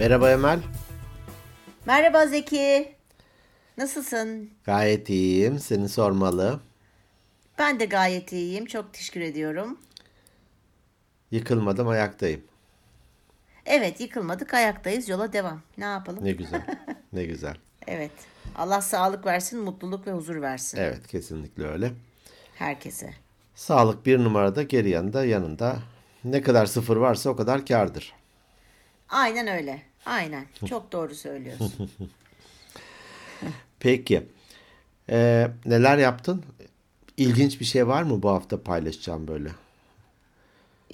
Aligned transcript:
Merhaba 0.00 0.30
Emel. 0.30 0.60
Merhaba 1.86 2.26
Zeki. 2.26 2.94
Nasılsın? 3.78 4.50
Gayet 4.64 5.10
iyiyim. 5.10 5.58
Seni 5.58 5.88
sormalı. 5.88 6.60
Ben 7.58 7.80
de 7.80 7.84
gayet 7.84 8.32
iyiyim. 8.32 8.66
Çok 8.66 8.94
teşekkür 8.94 9.20
ediyorum. 9.20 9.78
Yıkılmadım 11.30 11.88
ayaktayım. 11.88 12.42
Evet 13.66 14.00
yıkılmadık 14.00 14.54
ayaktayız 14.54 15.08
yola 15.08 15.32
devam. 15.32 15.60
Ne 15.78 15.84
yapalım? 15.84 16.24
Ne 16.24 16.32
güzel. 16.32 16.66
ne 17.12 17.24
güzel. 17.24 17.56
Evet. 17.86 18.12
Allah 18.56 18.80
sağlık 18.80 19.26
versin, 19.26 19.60
mutluluk 19.60 20.06
ve 20.06 20.12
huzur 20.12 20.42
versin 20.42 20.78
Evet 20.78 21.06
kesinlikle 21.06 21.66
öyle. 21.66 21.92
herkese. 22.58 23.14
Sağlık 23.54 24.06
bir 24.06 24.18
numarada 24.18 24.62
geri 24.62 24.90
yanında 24.90 25.24
yanında. 25.24 25.78
Ne 26.24 26.42
kadar 26.42 26.66
sıfır 26.66 26.96
varsa 26.96 27.30
o 27.30 27.36
kadar 27.36 27.66
kardır. 27.66 28.14
Aynen 29.08 29.46
öyle. 29.46 29.89
Aynen. 30.06 30.46
Çok 30.68 30.92
doğru 30.92 31.14
söylüyorsun. 31.14 31.90
Peki. 33.80 34.26
Ee, 35.10 35.48
neler 35.66 35.98
yaptın? 35.98 36.44
İlginç 37.16 37.60
bir 37.60 37.64
şey 37.64 37.86
var 37.86 38.02
mı 38.02 38.22
bu 38.22 38.30
hafta 38.30 38.62
paylaşacağım 38.62 39.28
böyle? 39.28 39.50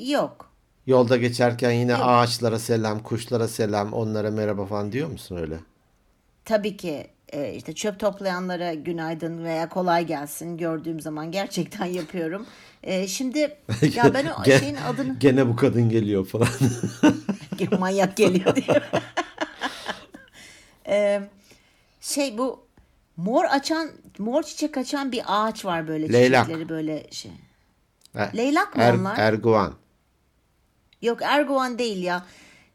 Yok. 0.00 0.50
Yolda 0.86 1.16
geçerken 1.16 1.70
yine 1.70 1.96
ağaçlara 1.96 2.58
selam, 2.58 3.02
kuşlara 3.02 3.48
selam, 3.48 3.92
onlara 3.92 4.30
merhaba 4.30 4.66
falan 4.66 4.92
diyor 4.92 5.10
musun 5.10 5.36
öyle? 5.36 5.56
Tabii 6.44 6.76
ki 6.76 7.06
e, 7.32 7.54
işte 7.54 7.72
çöp 7.74 8.00
toplayanlara 8.00 8.74
günaydın 8.74 9.44
veya 9.44 9.68
kolay 9.68 10.06
gelsin 10.06 10.56
gördüğüm 10.56 11.00
zaman 11.00 11.30
gerçekten 11.30 11.86
yapıyorum. 11.86 12.46
E, 12.82 13.08
şimdi 13.08 13.38
ya 13.96 14.14
ben 14.14 14.26
o 14.26 14.44
şeyin 14.44 14.76
adını 14.76 15.18
Gene 15.18 15.48
bu 15.48 15.56
kadın 15.56 15.88
geliyor 15.88 16.26
falan. 16.26 16.48
manyak 17.78 18.16
geliyor 18.16 18.56
diye. 18.56 18.82
Ee, 20.88 21.20
şey 22.00 22.38
bu 22.38 22.66
mor 23.16 23.44
açan 23.44 23.90
mor 24.18 24.42
çiçek 24.42 24.76
açan 24.76 25.12
bir 25.12 25.22
ağaç 25.26 25.64
var 25.64 25.88
böyle 25.88 26.12
Leylak. 26.12 26.44
çiçekleri 26.46 26.68
böyle 26.68 27.06
şey. 27.10 27.30
Er- 28.14 28.36
Leylak 28.36 28.76
mı 28.76 28.82
er- 28.82 28.94
onlar? 28.94 29.18
Erguvan. 29.18 29.74
Yok 31.02 31.22
erguvan 31.22 31.78
değil 31.78 32.02
ya. 32.02 32.24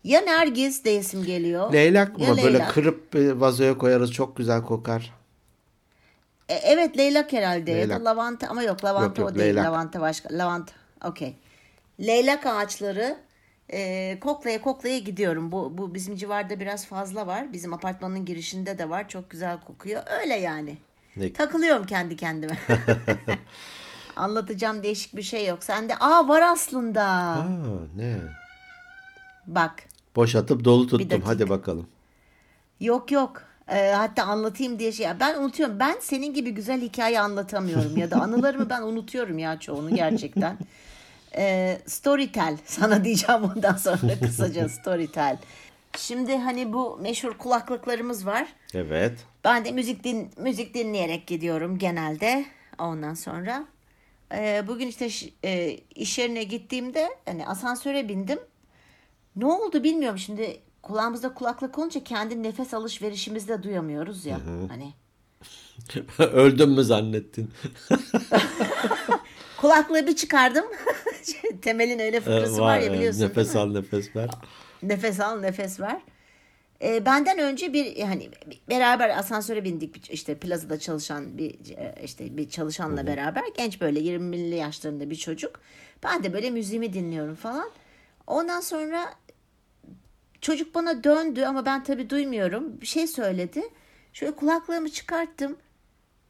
Ya 0.03 0.21
nergis 0.21 0.85
deyesim 0.85 1.23
geliyor. 1.23 1.73
Leylak 1.73 2.19
ya 2.19 2.29
mı? 2.29 2.37
Böyle 2.37 2.53
leylak. 2.53 2.73
kırıp 2.73 3.15
e, 3.15 3.39
vazoya 3.39 3.77
koyarız 3.77 4.11
çok 4.11 4.37
güzel 4.37 4.61
kokar. 4.61 5.13
E, 6.49 6.53
evet 6.53 6.97
leylak 6.97 7.33
herhalde 7.33 7.71
ya 7.71 7.77
Leylak. 7.77 7.99
da 7.99 8.05
lavanta 8.05 8.47
ama 8.47 8.63
yok 8.63 8.85
lavanta 8.85 9.05
Yok, 9.05 9.17
yok, 9.17 9.29
o 9.31 9.35
değil 9.35 9.45
leylak. 9.45 9.65
lavanta 9.65 10.01
başka 10.01 10.29
lavanta 10.37 10.73
okey. 11.05 11.35
Leylak 11.99 12.45
ağaçları 12.45 13.17
e, 13.71 14.19
koklaya 14.19 14.61
koklaya 14.61 14.99
gidiyorum. 14.99 15.51
Bu, 15.51 15.77
bu 15.77 15.93
bizim 15.93 16.15
civarda 16.15 16.59
biraz 16.59 16.85
fazla 16.85 17.27
var. 17.27 17.53
Bizim 17.53 17.73
apartmanın 17.73 18.25
girişinde 18.25 18.77
de 18.77 18.89
var. 18.89 19.09
Çok 19.09 19.29
güzel 19.29 19.59
kokuyor. 19.67 20.03
Öyle 20.21 20.35
yani. 20.35 20.77
Ne- 21.17 21.33
Takılıyorum 21.33 21.85
kendi 21.85 22.15
kendime. 22.15 22.57
Anlatacağım 24.15 24.83
değişik 24.83 25.15
bir 25.15 25.21
şey 25.21 25.47
yok. 25.47 25.63
Sende 25.63 25.95
aa 25.99 26.27
var 26.27 26.41
aslında. 26.41 27.03
Aa, 27.05 27.43
ne? 27.95 28.15
Bak. 29.47 29.83
Boşatıp 30.15 30.63
dolu 30.63 30.87
tuttum. 30.87 31.21
Hadi 31.25 31.49
bakalım. 31.49 31.87
Yok 32.79 33.11
yok. 33.11 33.43
Ee, 33.67 33.91
hatta 33.91 34.23
anlatayım 34.23 34.79
diye 34.79 34.91
şey. 34.91 35.07
Ben 35.19 35.39
unutuyorum. 35.39 35.79
Ben 35.79 35.95
senin 35.99 36.33
gibi 36.33 36.51
güzel 36.51 36.81
hikaye 36.81 37.19
anlatamıyorum 37.19 37.97
ya 37.97 38.11
da 38.11 38.21
anılarımı 38.21 38.69
ben 38.69 38.81
unutuyorum 38.81 39.39
ya 39.39 39.59
çoğunu 39.59 39.95
gerçekten. 39.95 40.57
Ee, 41.37 41.81
storytel 41.85 42.57
sana 42.65 43.03
diyeceğim 43.05 43.43
ondan 43.43 43.75
sonra 43.75 44.19
kısaca 44.19 44.69
storytel. 44.81 45.37
Şimdi 45.97 46.37
hani 46.37 46.73
bu 46.73 46.97
meşhur 47.01 47.33
kulaklıklarımız 47.37 48.25
var. 48.25 48.47
Evet. 48.73 49.25
Ben 49.43 49.65
de 49.65 49.71
müzik 49.71 50.03
din 50.03 50.31
müzik 50.37 50.73
dinleyerek 50.73 51.27
gidiyorum 51.27 51.77
genelde. 51.77 52.45
Ondan 52.79 53.13
sonra 53.13 53.65
e, 54.35 54.63
bugün 54.67 54.87
işte 54.87 55.09
e, 55.45 55.77
iş 55.95 56.19
yerine 56.19 56.43
gittiğimde 56.43 57.09
hani 57.25 57.47
asansöre 57.47 58.09
bindim. 58.09 58.39
Ne 59.35 59.45
oldu 59.45 59.83
bilmiyorum 59.83 60.17
şimdi 60.17 60.59
kulağımızda 60.81 61.33
kulaklık 61.33 61.79
olunca 61.79 62.03
kendi 62.03 62.43
nefes 62.43 62.73
alışverişimizi 62.73 63.47
de 63.47 63.63
duyamıyoruz 63.63 64.25
ya. 64.25 64.39
Hani 64.69 64.93
Öldüm 66.19 66.71
mü 66.71 66.83
zannettin? 66.83 67.51
Kulaklığı 69.61 70.07
bir 70.07 70.15
çıkardım. 70.15 70.65
Temelin 71.61 71.99
öyle 71.99 72.19
fıkrası 72.19 72.61
var, 72.61 72.77
ya 72.77 72.83
evet. 72.83 72.93
biliyorsun. 72.93 73.21
Nefes 73.21 73.55
al 73.55 73.71
nefes 73.71 74.15
ver. 74.15 74.29
Nefes 74.83 75.19
al, 75.19 75.39
nefes 75.39 75.79
ver. 75.79 76.01
Ee, 76.81 77.05
benden 77.05 77.39
önce 77.39 77.73
bir 77.73 78.01
hani 78.01 78.29
beraber 78.69 79.17
asansöre 79.17 79.63
bindik 79.63 80.11
işte 80.11 80.37
plazada 80.37 80.79
çalışan 80.79 81.37
bir 81.37 81.77
e, 81.77 81.95
işte 82.03 82.37
bir 82.37 82.49
çalışanla 82.49 83.07
beraber 83.07 83.43
genç 83.57 83.81
böyle 83.81 83.99
20'li 83.99 84.55
yaşlarında 84.55 85.09
bir 85.09 85.15
çocuk. 85.15 85.59
Ben 86.03 86.23
de 86.23 86.33
böyle 86.33 86.49
müziğimi 86.49 86.93
dinliyorum 86.93 87.35
falan. 87.35 87.69
Ondan 88.27 88.61
sonra 88.61 89.13
çocuk 90.41 90.75
bana 90.75 91.03
döndü 91.03 91.43
ama 91.43 91.65
ben 91.65 91.83
tabii 91.83 92.09
duymuyorum. 92.09 92.81
Bir 92.81 92.85
şey 92.85 93.07
söyledi. 93.07 93.63
Şöyle 94.13 94.35
kulaklığımı 94.35 94.89
çıkarttım. 94.89 95.57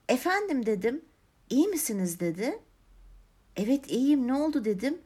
Efendim 0.10 0.66
dedim. 0.66 1.02
İyi 1.50 1.68
misiniz 1.68 2.20
dedi. 2.20 2.60
Evet 3.58 3.92
iyiyim 3.92 4.28
ne 4.28 4.34
oldu 4.34 4.66
dedim. 4.66 4.98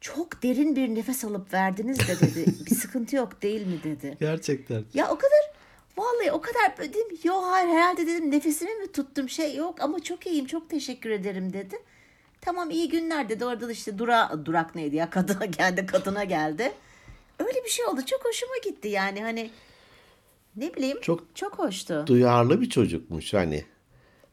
Çok 0.00 0.42
derin 0.42 0.76
bir 0.76 0.88
nefes 0.88 1.24
alıp 1.24 1.52
verdiniz 1.52 1.98
de 1.98 2.20
dedi. 2.20 2.44
Bir 2.70 2.74
sıkıntı 2.74 3.16
yok 3.16 3.42
değil 3.42 3.66
mi 3.66 3.80
dedi. 3.84 4.16
Gerçekten. 4.20 4.84
Ya 4.94 5.10
o 5.10 5.16
kadar 5.18 5.52
vallahi 5.96 6.32
o 6.32 6.40
kadar 6.40 6.78
böyle 6.78 6.92
dedim. 6.94 7.18
Yok 7.24 7.44
hayır 7.46 7.68
herhalde 7.68 8.06
dedim 8.06 8.30
nefesimi 8.30 8.74
mi 8.74 8.92
tuttum 8.92 9.28
şey 9.28 9.56
yok 9.56 9.80
ama 9.80 10.02
çok 10.02 10.26
iyiyim 10.26 10.46
çok 10.46 10.70
teşekkür 10.70 11.10
ederim 11.10 11.52
dedi. 11.52 11.76
Tamam 12.40 12.70
iyi 12.70 12.88
günler 12.88 13.28
dedi. 13.28 13.44
Orada 13.44 13.68
da 13.68 13.72
işte 13.72 13.98
dura, 13.98 14.40
durak 14.44 14.74
neydi 14.74 14.96
ya 14.96 15.10
kadına 15.10 15.44
geldi 15.58 15.86
kadına 15.86 16.24
geldi. 16.24 16.72
Öyle 17.38 17.64
bir 17.64 17.70
şey 17.70 17.84
oldu. 17.86 18.00
Çok 18.06 18.24
hoşuma 18.24 18.56
gitti 18.64 18.88
yani 18.88 19.22
hani 19.22 19.50
ne 20.56 20.74
bileyim 20.74 21.00
Çok- 21.00 21.36
çok 21.36 21.58
hoştu. 21.58 22.04
Duyarlı 22.06 22.60
bir 22.60 22.70
çocukmuş 22.70 23.34
hani. 23.34 23.64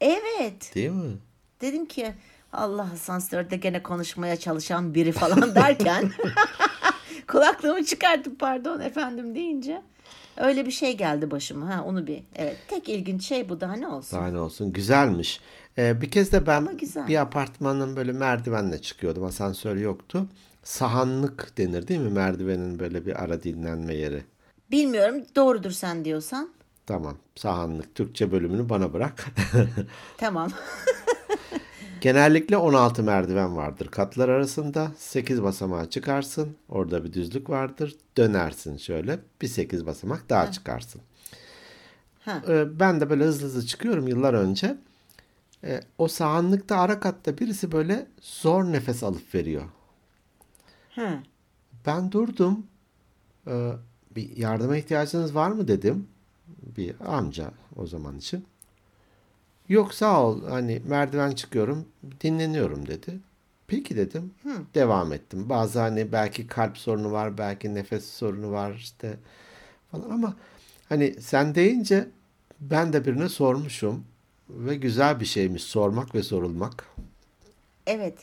Evet. 0.02 0.76
Değil 0.76 0.90
mi? 0.90 1.18
Dedim 1.62 1.86
ki 1.86 2.14
Allah 2.54 2.88
asansörde 2.94 3.56
gene 3.56 3.84
konuşmaya 3.84 4.36
çalışan 4.36 4.94
biri 4.94 5.12
falan 5.12 5.56
derken 5.56 6.12
kulaklığımı 7.28 7.86
çıkarttım 7.86 8.36
pardon 8.36 8.80
efendim 8.80 9.36
deyince 9.36 9.82
öyle 10.38 10.66
bir 10.66 10.72
şey 10.72 10.98
geldi 10.98 11.32
başıma. 11.32 11.76
Ha 11.76 11.84
onu 11.84 12.08
bir 12.08 12.24
evet 12.36 12.58
tek 12.68 12.90
ilginç 12.90 13.28
şey 13.28 13.50
bu 13.50 13.62
daha 13.62 13.74
ne 13.74 13.88
olsun. 13.88 14.20
Daha 14.20 14.28
ne 14.28 14.40
olsun. 14.40 14.74
Güzelmiş. 14.74 15.40
Ee, 15.78 16.02
bir 16.02 16.12
kez 16.12 16.32
de 16.32 16.48
ben 16.48 16.80
bir 17.08 17.22
apartmanın 17.22 17.96
böyle 17.96 18.12
merdivenle 18.12 18.82
çıkıyordum. 18.82 19.24
Asansör 19.24 19.76
yoktu. 19.76 20.28
Sahanlık 20.64 21.58
denir 21.58 21.88
değil 21.88 22.00
mi? 22.00 22.10
Merdivenin 22.10 22.80
böyle 22.80 23.06
bir 23.06 23.24
ara 23.24 23.44
dinlenme 23.44 23.94
yeri. 23.96 24.24
Bilmiyorum 24.72 25.16
doğrudur 25.36 25.72
sen 25.72 26.06
diyorsan. 26.06 26.50
Tamam. 26.86 27.18
Sahanlık. 27.36 27.96
Türkçe 27.96 28.32
bölümünü 28.32 28.70
bana 28.70 28.94
bırak. 28.94 29.26
Tamam. 30.18 30.52
Genellikle 32.02 32.58
16 32.58 33.04
merdiven 33.04 33.56
vardır. 33.58 33.88
Katlar 33.88 34.30
arasında 34.30 34.92
8 34.98 35.44
basamağa 35.44 35.90
çıkarsın. 35.90 36.56
Orada 36.70 37.04
bir 37.04 37.14
düzlük 37.14 37.50
vardır. 37.50 37.96
Dönersin 38.18 38.78
şöyle. 38.78 39.20
Bir 39.42 39.48
8 39.48 39.86
basamak 39.86 40.30
daha 40.30 40.52
çıkarsın. 40.52 41.02
Ha. 42.26 42.42
Ee, 42.48 42.80
Ben 42.80 43.02
de 43.02 43.10
böyle 43.10 43.24
hızlı 43.24 43.46
hızlı 43.46 43.66
çıkıyorum 43.66 44.08
yıllar 44.08 44.34
önce. 44.34 44.78
Ee, 45.64 45.82
O 45.98 46.08
sahanlıkta 46.08 46.78
ara 46.78 47.00
katta 47.00 47.38
birisi 47.38 47.72
böyle 47.72 48.08
zor 48.22 48.64
nefes 48.64 49.04
alıp 49.04 49.36
veriyor. 49.36 49.64
Hı. 50.96 51.10
Ben 51.86 52.12
durdum. 52.12 52.66
Ee, 53.48 53.72
Bir 54.16 54.38
yardıma 54.38 54.78
ihtiyacınız 54.78 55.36
var 55.36 55.52
mı 55.52 55.68
dedim. 55.68 56.08
Bir 56.78 56.96
amca 57.06 57.52
o 57.76 57.88
zaman 57.88 58.18
için. 58.18 58.46
Yok 59.72 59.94
sağ 59.94 60.24
ol 60.24 60.48
hani 60.50 60.82
merdiven 60.88 61.32
çıkıyorum 61.32 61.86
dinleniyorum 62.22 62.88
dedi. 62.88 63.20
Peki 63.68 63.98
dedim. 63.98 64.34
Devam 64.76 65.14
ettim. 65.14 65.50
Bazı 65.50 65.80
hani 65.80 66.12
belki 66.12 66.48
kalp 66.48 66.78
sorunu 66.78 67.12
var, 67.12 67.38
belki 67.38 67.76
nefes 67.76 68.06
sorunu 68.06 68.52
var 68.52 68.74
işte 68.74 69.18
falan 69.92 70.10
ama 70.10 70.36
hani 70.90 71.22
sen 71.22 71.56
deyince 71.56 72.08
ben 72.60 72.94
de 72.94 73.06
birine 73.06 73.30
sormuşum 73.30 74.04
ve 74.50 74.76
güzel 74.76 75.20
bir 75.20 75.26
şeymiş 75.26 75.64
sormak 75.64 76.16
ve 76.16 76.24
sorulmak. 76.24 76.86
Evet. 77.88 78.18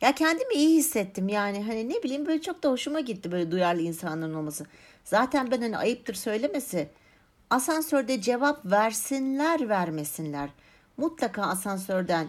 Ya 0.00 0.14
kendimi 0.14 0.54
iyi 0.54 0.78
hissettim 0.78 1.28
yani 1.28 1.62
hani 1.62 1.88
ne 1.88 2.02
bileyim 2.02 2.26
böyle 2.26 2.42
çok 2.42 2.62
da 2.62 2.70
hoşuma 2.70 3.00
gitti 3.00 3.32
böyle 3.32 3.50
duyarlı 3.50 3.82
insanların 3.82 4.34
olması. 4.34 4.66
Zaten 5.04 5.50
ben 5.50 5.60
hani 5.60 5.78
ayıptır 5.78 6.14
söylemesi 6.14 6.88
asansörde 7.50 8.20
cevap 8.20 8.66
versinler 8.66 9.68
vermesinler. 9.68 10.50
Mutlaka 10.96 11.42
asansörden 11.42 12.28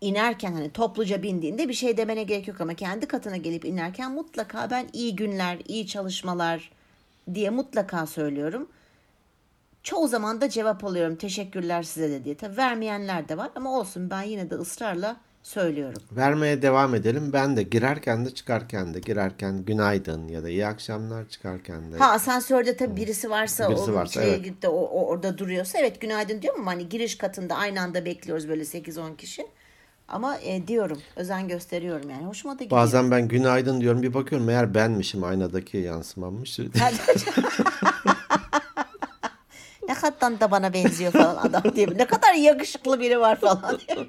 inerken 0.00 0.52
hani 0.52 0.70
topluca 0.70 1.22
bindiğinde 1.22 1.68
bir 1.68 1.74
şey 1.74 1.96
demene 1.96 2.22
gerek 2.22 2.48
yok 2.48 2.60
ama 2.60 2.74
kendi 2.74 3.06
katına 3.06 3.36
gelip 3.36 3.64
inerken 3.64 4.12
mutlaka 4.12 4.70
ben 4.70 4.88
iyi 4.92 5.16
günler, 5.16 5.58
iyi 5.68 5.86
çalışmalar 5.86 6.70
diye 7.34 7.50
mutlaka 7.50 8.06
söylüyorum. 8.06 8.68
Çoğu 9.82 10.08
zaman 10.08 10.40
da 10.40 10.48
cevap 10.48 10.84
alıyorum. 10.84 11.16
Teşekkürler 11.16 11.82
size 11.82 12.10
de 12.10 12.24
diye. 12.24 12.36
Tabii 12.36 12.56
vermeyenler 12.56 13.28
de 13.28 13.36
var 13.36 13.50
ama 13.54 13.78
olsun 13.78 14.10
ben 14.10 14.22
yine 14.22 14.50
de 14.50 14.54
ısrarla 14.54 15.16
söylüyorum. 15.46 16.02
Vermeye 16.12 16.62
devam 16.62 16.94
edelim. 16.94 17.32
Ben 17.32 17.56
de 17.56 17.62
girerken 17.62 18.24
de 18.24 18.34
çıkarken 18.34 18.94
de 18.94 19.00
girerken 19.00 19.64
günaydın 19.64 20.28
ya 20.28 20.42
da 20.42 20.48
iyi 20.48 20.66
akşamlar 20.66 21.28
çıkarken 21.28 21.92
de. 21.92 21.96
Ha 21.96 22.12
asansörde 22.12 22.76
tabii 22.76 22.96
birisi 22.96 23.30
varsa, 23.30 23.70
Birisi 23.70 23.82
onun 23.82 23.94
varsa, 23.94 24.22
şeye 24.22 24.34
evet. 24.34 24.44
gitti, 24.44 24.68
o, 24.68 24.80
o 24.80 25.06
orada 25.06 25.38
duruyorsa 25.38 25.78
evet 25.78 26.00
günaydın 26.00 26.42
diyorum 26.42 26.60
ama 26.60 26.70
hani 26.70 26.88
giriş 26.88 27.18
katında 27.18 27.54
aynı 27.54 27.80
anda 27.80 28.04
bekliyoruz 28.04 28.48
böyle 28.48 28.62
8-10 28.62 29.16
kişi. 29.16 29.46
Ama 30.08 30.38
e, 30.38 30.68
diyorum, 30.68 30.98
özen 31.16 31.48
gösteriyorum 31.48 32.10
yani. 32.10 32.26
Hoşuma 32.26 32.58
da 32.58 32.64
gidiyor. 32.64 32.80
Bazen 32.80 33.10
ben 33.10 33.28
günaydın 33.28 33.80
diyorum 33.80 34.02
bir 34.02 34.14
bakıyorum 34.14 34.46
meğer 34.46 34.74
benmişim 34.74 35.24
aynadaki 35.24 35.76
yansımammış. 35.76 36.58
ne 39.88 39.94
kadar 40.00 40.40
da 40.40 40.50
bana 40.50 40.72
benziyor 40.72 41.12
falan 41.12 41.36
adam 41.36 41.62
diye. 41.74 41.86
Ne 41.96 42.06
kadar 42.06 42.34
yakışıklı 42.34 43.00
biri 43.00 43.20
var 43.20 43.40
falan 43.40 43.78
diye. 43.88 43.98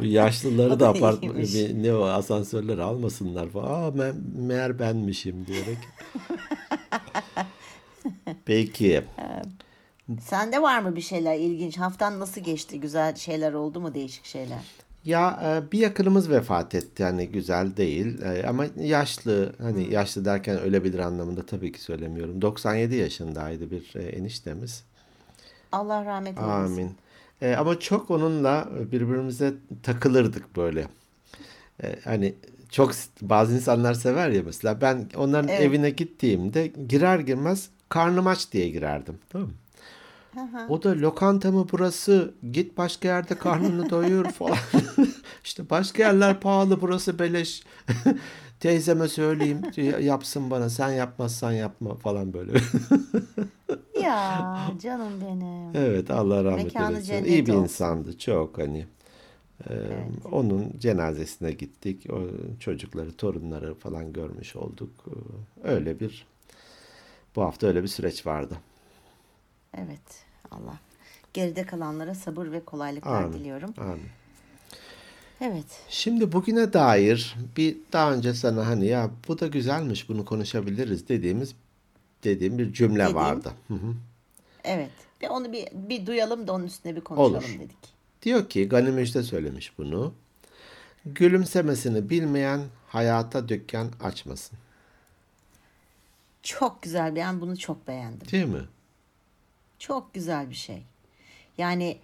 Bu 0.00 0.04
yaşlıları 0.04 0.80
da 0.80 0.92
iyiymiş. 0.92 1.54
bir- 1.54 1.82
ne 1.82 1.94
o 1.94 2.02
asansörleri 2.04 2.82
almasınlar 2.82 3.48
falan. 3.48 3.70
Aa 3.82 3.88
me- 3.88 4.40
meğer 4.46 4.78
benmişim 4.78 5.46
diyerek. 5.46 5.78
Peki. 8.44 9.02
Sende 10.20 10.62
var 10.62 10.78
mı 10.80 10.96
bir 10.96 11.00
şeyler 11.00 11.38
ilginç? 11.38 11.78
Haftan 11.78 12.20
nasıl 12.20 12.40
geçti? 12.40 12.80
Güzel 12.80 13.14
şeyler 13.14 13.52
oldu 13.52 13.80
mu? 13.80 13.94
Değişik 13.94 14.24
şeyler. 14.24 14.58
Ya 15.04 15.40
e, 15.44 15.72
bir 15.72 15.78
yakınımız 15.78 16.30
vefat 16.30 16.74
etti. 16.74 17.02
Yani 17.02 17.28
güzel 17.28 17.76
değil 17.76 18.22
E, 18.22 18.46
ama 18.48 18.66
yaşlı 18.80 19.52
hani 19.58 19.92
yaşlı 19.94 20.24
derken 20.24 20.58
ölebilir 20.58 20.98
anlamında 20.98 21.46
tabii 21.46 21.72
ki 21.72 21.80
söylemiyorum. 21.80 22.42
97 22.42 22.94
yaşındaydı 22.96 23.70
bir 23.70 23.96
e, 23.96 24.02
eniştemiz. 24.02 24.84
Allah 25.72 26.04
rahmet 26.04 26.38
eylesin. 26.38 26.50
Amin. 26.52 26.90
E, 27.42 27.54
ama 27.54 27.80
çok 27.80 28.10
onunla 28.10 28.68
birbirimize 28.92 29.54
takılırdık 29.82 30.56
böyle. 30.56 30.88
E, 31.82 31.98
hani 32.04 32.34
çok 32.70 32.92
bazı 33.22 33.54
insanlar 33.54 33.94
sever 33.94 34.30
ya 34.30 34.42
mesela 34.46 34.80
ben 34.80 35.08
onların 35.16 35.48
Evet. 35.48 35.60
evine 35.60 35.90
gittiğimde 35.90 36.66
girer 36.66 37.18
girmez 37.18 37.68
karnım 37.88 38.26
aç 38.26 38.52
diye 38.52 38.68
girerdim. 38.68 39.18
Tamam 39.28 39.48
mı? 39.48 39.54
O 40.68 40.82
da 40.82 41.00
lokanta 41.00 41.50
mı 41.52 41.66
burası? 41.72 42.34
Git 42.52 42.78
başka 42.78 43.08
yerde 43.08 43.34
karnını 43.34 43.90
doyur 43.90 44.24
falan. 44.30 44.56
işte 45.44 45.70
başka 45.70 46.02
yerler 46.02 46.40
pahalı 46.40 46.80
burası 46.80 47.18
beleş. 47.18 47.62
Teyzeme 48.60 49.08
söyleyeyim 49.08 49.62
yapsın 50.00 50.50
bana 50.50 50.70
sen 50.70 50.90
yapmazsan 50.92 51.52
yapma 51.52 51.94
falan 51.94 52.32
böyle. 52.32 52.52
Ya 54.02 54.56
canım 54.82 55.20
benim. 55.20 55.76
Evet 55.86 56.10
Allah 56.10 56.44
rahmet 56.44 56.64
Mekanı 56.64 56.90
eylesin. 56.90 57.06
cennet 57.08 57.28
İyi 57.28 57.46
bir 57.46 57.52
olsun. 57.52 57.62
insandı 57.62 58.18
çok 58.18 58.58
hani. 58.58 58.86
Ee, 59.70 59.74
Onun 60.32 60.72
cenazesine 60.78 61.52
gittik. 61.52 62.06
O 62.10 62.20
çocukları, 62.60 63.12
torunları 63.16 63.74
falan 63.74 64.12
görmüş 64.12 64.56
olduk. 64.56 64.90
Ee, 65.64 65.68
Öyle 65.68 66.00
bir 66.00 66.26
bu 67.36 67.42
hafta 67.42 67.66
öyle 67.66 67.82
bir 67.82 67.88
süreç 67.88 68.26
vardı. 68.26 68.56
Evet 69.78 70.24
Allah. 70.50 70.78
Geride 71.32 71.66
kalanlara 71.66 72.14
sabır 72.14 72.52
ve 72.52 72.64
kolaylıklar 72.64 73.22
Amin. 73.22 73.32
diliyorum. 73.32 73.74
Amin. 73.78 74.00
Evet. 75.40 75.66
Şimdi 75.88 76.32
bugüne 76.32 76.72
dair 76.72 77.36
bir 77.56 77.76
daha 77.92 78.12
önce 78.14 78.34
sana 78.34 78.66
hani 78.66 78.86
ya 78.86 79.10
bu 79.28 79.40
da 79.40 79.46
güzelmiş 79.46 80.08
bunu 80.08 80.24
konuşabiliriz 80.24 81.08
dediğimiz 81.08 81.54
dediğim 82.24 82.58
bir 82.58 82.72
cümle 82.72 82.98
Dediğim. 82.98 83.16
vardı. 83.16 83.52
Hı 83.68 83.74
hı. 83.74 83.94
Evet. 84.64 84.90
Bir 85.20 85.28
onu 85.28 85.52
bir, 85.52 85.68
bir 85.72 86.06
duyalım 86.06 86.46
da 86.46 86.52
onun 86.52 86.64
üstüne 86.64 86.96
bir 86.96 87.00
konuşalım 87.00 87.34
Olur. 87.34 87.60
dedik. 87.60 87.96
Diyor 88.22 88.48
ki 88.48 88.68
Gani 88.68 88.90
Müjde 88.90 89.22
söylemiş 89.22 89.78
bunu. 89.78 90.14
Gülümsemesini 91.06 92.10
bilmeyen 92.10 92.60
hayata 92.88 93.48
dükkan 93.48 93.92
açmasın. 94.02 94.58
Çok 96.42 96.82
güzel. 96.82 97.16
Ben 97.16 97.40
bunu 97.40 97.58
çok 97.58 97.88
beğendim. 97.88 98.28
Değil 98.32 98.46
mi? 98.46 98.62
Çok 99.78 100.14
güzel 100.14 100.50
bir 100.50 100.54
şey. 100.54 100.82
Yani 101.58 101.98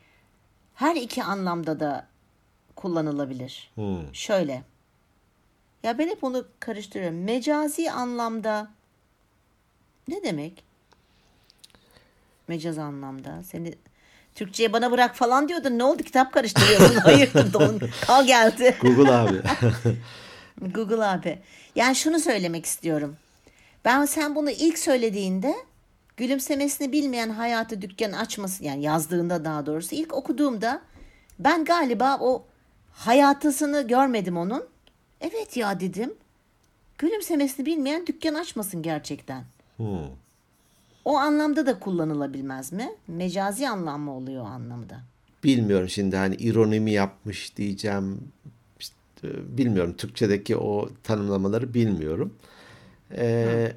her 0.75 0.97
iki 0.97 1.25
anlamda 1.25 1.81
da 1.81 2.07
kullanılabilir. 2.77 3.71
Hmm. 3.75 4.15
Şöyle. 4.15 4.63
Ya 5.83 5.99
ben 5.99 6.09
hep 6.09 6.25
onu 6.25 6.47
karıştırıyorum. 6.61 7.23
Mecazi 7.23 7.91
anlamda 7.91 8.71
ne 10.09 10.23
demek? 10.23 10.65
Mecaz 12.49 12.79
anlamda. 12.79 13.43
Seni 13.43 13.75
Türkçe'ye 14.35 14.73
bana 14.73 14.91
bırak 14.91 15.17
falan 15.17 15.49
diyordun. 15.49 15.79
Ne 15.79 15.85
oldu? 15.85 16.03
Kitap 16.03 16.33
karıştırıyorsun. 16.33 16.95
Hayırdır 17.01 17.53
don. 17.53 17.81
Kal 18.07 18.27
geldi. 18.27 18.77
Google 18.83 19.13
abi. 19.13 19.43
Google 20.75 21.05
abi. 21.05 21.39
Yani 21.77 21.97
şunu 21.97 22.21
söylemek 22.21 22.67
istiyorum. 22.67 23.17
Ben 23.85 24.05
sen 24.05 24.35
bunu 24.35 24.51
ilk 24.51 24.79
söylediğinde 24.79 25.55
gülümsemesini 26.17 26.93
bilmeyen 26.93 27.31
hayatı 27.31 27.83
dükkan 27.83 28.13
açmasın 28.13 28.65
yani 28.65 28.83
yazdığında 28.83 29.45
daha 29.45 29.67
doğrusu 29.67 29.95
ilk 29.95 30.15
okuduğumda 30.15 30.83
ben 31.39 31.65
galiba 31.65 32.19
o 32.21 32.45
hayatısını 32.93 33.89
görmedim 33.89 34.37
onun. 34.37 34.65
Evet 35.21 35.57
ya 35.57 35.81
dedim. 35.81 36.15
Gülümsemesini 36.99 37.67
bilmeyen 37.67 38.07
dükkan 38.07 38.35
açmasın 38.35 38.83
gerçekten. 38.83 39.45
Hmm. 39.83 40.09
O 41.05 41.17
anlamda 41.17 41.67
da 41.67 41.79
kullanılabilmez 41.79 42.73
mi? 42.73 42.91
Mecazi 43.09 43.69
anlam 43.69 44.01
mı 44.01 44.17
oluyor 44.17 44.43
o 44.43 44.47
anlamda? 44.47 45.01
Bilmiyorum 45.45 45.89
şimdi 45.89 46.17
hani 46.17 46.35
ironi 46.35 46.81
mi 46.81 46.91
yapmış 46.91 47.57
diyeceğim. 47.57 48.19
İşte, 48.81 48.97
bilmiyorum 49.59 49.95
Türkçedeki 49.99 50.57
o 50.57 50.89
tanımlamaları 51.03 51.75
bilmiyorum. 51.75 52.35
Ee, 53.17 53.73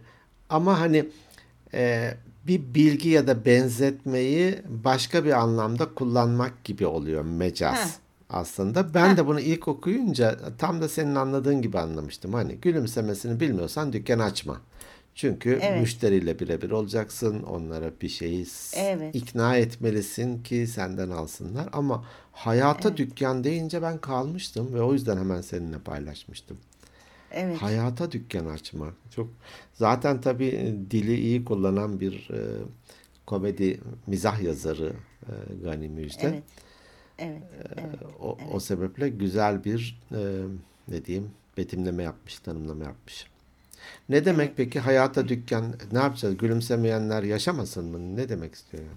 ama 0.49 0.79
hani 0.79 1.05
e, 1.73 2.13
bir 2.47 2.61
bilgi 2.75 3.09
ya 3.09 3.27
da 3.27 3.45
benzetmeyi 3.45 4.61
başka 4.67 5.25
bir 5.25 5.31
anlamda 5.31 5.93
kullanmak 5.93 6.63
gibi 6.63 6.85
oluyor 6.85 7.21
mecaz 7.25 7.75
Heh. 7.75 7.99
aslında. 8.29 8.93
Ben 8.93 9.17
de 9.17 9.27
bunu 9.27 9.39
ilk 9.39 9.67
okuyunca 9.67 10.37
tam 10.57 10.81
da 10.81 10.89
senin 10.89 11.15
anladığın 11.15 11.61
gibi 11.61 11.79
anlamıştım. 11.79 12.33
Hani 12.33 12.55
gülümsemesini 12.55 13.39
bilmiyorsan 13.39 13.93
dükkan 13.93 14.19
açma. 14.19 14.61
Çünkü 15.15 15.59
Evet. 15.61 15.81
müşteriyle 15.81 16.39
birebir 16.39 16.71
olacaksın. 16.71 17.43
Onlara 17.43 17.91
bir 18.01 18.09
şeyi 18.09 18.45
Evet. 18.75 19.15
ikna 19.15 19.57
etmelisin 19.57 20.43
ki 20.43 20.67
senden 20.67 21.09
alsınlar. 21.09 21.69
Ama 21.73 22.05
hayata 22.31 22.97
dükkan 22.97 23.43
deyince 23.43 23.81
ben 23.81 23.97
kalmıştım 23.97 24.73
ve 24.73 24.81
o 24.81 24.93
yüzden 24.93 25.17
hemen 25.17 25.41
seninle 25.41 25.79
paylaşmıştım. 25.79 26.57
Evet. 27.31 27.57
Hayata 27.61 28.11
dükkan 28.11 28.45
açma. 28.45 28.93
Çok 29.11 29.29
zaten 29.73 30.21
tabii 30.21 30.47
e, 30.47 30.91
dili 30.91 31.15
iyi 31.19 31.45
kullanan 31.45 31.99
bir 31.99 32.29
e, 32.33 32.39
komedi 33.25 33.79
mizah 34.07 34.41
yazarı 34.41 34.93
e, 35.23 35.31
Gani 35.63 35.89
Müjde. 35.89 36.21
Evet. 36.27 36.43
Evet. 37.17 37.43
Evet. 37.77 37.95
O, 38.19 38.37
o 38.51 38.59
sebeple 38.59 39.09
güzel 39.09 39.63
bir 39.63 40.01
e, 40.11 40.43
ne 40.87 41.05
diyeyim 41.05 41.31
betimleme 41.57 42.03
yapmış, 42.03 42.39
tanımlama 42.39 42.83
yapmış. 42.83 43.27
Ne 44.09 44.25
demek 44.25 44.57
peki 44.57 44.79
hayata 44.79 45.27
dükkan 45.27 45.75
ne 45.91 45.99
yapacağız? 45.99 46.37
Gülümsemeyenler 46.37 47.23
yaşamasın 47.23 47.85
mı? 47.85 48.15
Ne 48.15 48.29
demek 48.29 48.53
istiyor 48.55 48.83
yani? 48.83 48.95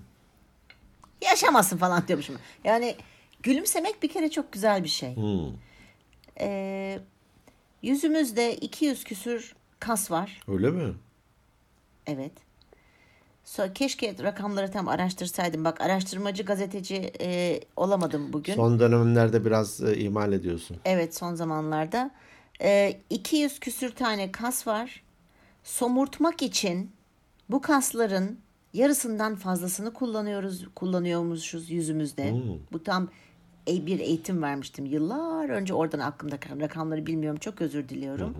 Yaşamasın 1.30 1.76
falan 1.76 2.08
diyormuşum. 2.08 2.36
Yani 2.64 2.96
gülümsemek 3.42 4.02
bir 4.02 4.08
kere 4.08 4.30
çok 4.30 4.52
güzel 4.52 4.84
bir 4.84 4.88
şey. 4.88 5.16
Hmm, 5.16 5.52
Ee, 6.40 6.98
yüzümüzde 7.82 8.56
200 8.56 9.04
küsür 9.04 9.54
kas 9.80 10.10
var. 10.10 10.40
öyle 10.48 10.70
mi? 10.70 10.94
Evet. 12.06 12.32
So, 13.44 13.72
keşke 13.74 14.14
rakamları 14.22 14.70
tam 14.70 14.88
araştırsaydım. 14.88 15.64
Bak 15.64 15.80
araştırmacı 15.80 16.42
gazeteci 16.42 17.12
e, 17.20 17.60
olamadım 17.76 18.32
bugün. 18.32 18.54
Son 18.54 18.80
dönemlerde 18.80 19.44
biraz 19.44 19.80
e, 19.82 19.96
ihmal 19.96 20.32
ediyorsun. 20.32 20.76
Evet 20.84 21.16
son 21.16 21.34
zamanlarda. 21.34 22.10
Ee, 22.62 22.98
200 23.10 23.58
küsür 23.60 23.90
tane 23.90 24.32
kas 24.32 24.66
var. 24.66 25.02
Somurtmak 25.64 26.42
için 26.42 26.90
bu 27.50 27.60
kasların 27.62 28.38
yarısından 28.74 29.36
fazlasını 29.36 29.92
kullanıyoruz, 29.92 30.64
kullanıyormuşuz 30.74 31.70
yüzümüzde. 31.70 32.34
Bu 32.72 32.82
tam 32.82 33.08
e- 33.68 33.86
bir 33.86 34.00
eğitim 34.00 34.42
vermiştim 34.42 34.86
yıllar 34.86 35.48
önce 35.48 35.74
oradan 35.74 35.98
aklımda 35.98 36.40
kalan 36.40 36.60
rakamları 36.60 37.06
bilmiyorum 37.06 37.38
çok 37.38 37.60
özür 37.62 37.88
diliyorum. 37.88 38.36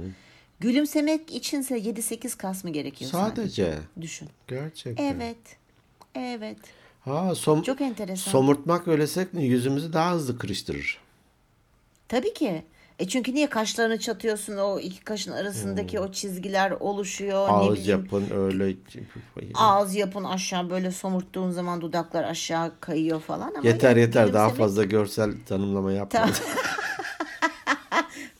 Gülümsemek 0.61 1.33
içinse 1.35 1.79
7-8 1.79 2.37
kas 2.37 2.65
mı 2.65 2.71
gerekiyor 2.71 3.11
Sadece. 3.11 3.79
Düşün. 4.01 4.29
Gerçekten. 4.49 5.05
Evet. 5.15 5.37
Evet. 6.15 6.59
Ha, 7.01 7.31
som- 7.35 7.63
Çok 7.63 7.81
enteresan. 7.81 8.33
somurtmak 8.33 8.89
öylesek 8.89 9.29
yüzümüzü 9.35 9.93
daha 9.93 10.13
hızlı 10.15 10.39
kırıştırır. 10.39 10.99
Tabii 12.09 12.35
ki. 12.35 12.65
E 12.99 13.09
çünkü 13.09 13.35
niye 13.35 13.47
kaşlarını 13.47 13.99
çatıyorsun 13.99 14.57
o 14.57 14.78
iki 14.78 15.00
kaşın 15.05 15.33
arasındaki 15.33 16.00
o 16.00 16.12
çizgiler 16.12 16.71
oluşuyor. 16.71 17.49
ne 17.49 17.52
Ağız 17.52 17.73
bileyim 17.78 18.00
yapın 18.00 18.26
öyle. 18.37 18.76
ağız 19.55 19.95
yapın 19.95 20.25
aşağı 20.25 20.71
böyle 20.71 20.90
somurttuğun 20.90 21.50
zaman 21.50 21.81
dudaklar 21.81 22.25
aşağı 22.25 22.73
kayıyor 22.81 23.21
falan 23.21 23.55
ama 23.55 23.69
Yeter 23.69 23.88
yani 23.90 24.00
yeter 24.00 24.33
daha 24.35 24.49
fazla 24.49 24.85
görsel 24.85 25.33
tanımlama 25.49 25.93
yapma. 25.93 26.31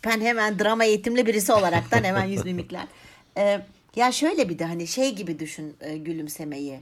Ben 0.05 0.21
hemen 0.21 0.59
drama 0.59 0.85
eğitimli 0.85 1.27
birisi 1.27 1.53
olaraktan 1.53 2.05
hemen 2.05 2.25
yüz 2.25 2.45
mimikler. 2.45 2.87
Ee, 3.37 3.61
ya 3.97 4.13
şöyle 4.13 4.49
bir 4.49 4.59
de 4.59 4.65
hani 4.65 4.87
şey 4.87 5.15
gibi 5.15 5.39
düşün 5.39 5.77
e, 5.81 5.97
gülümsemeyi. 5.97 6.81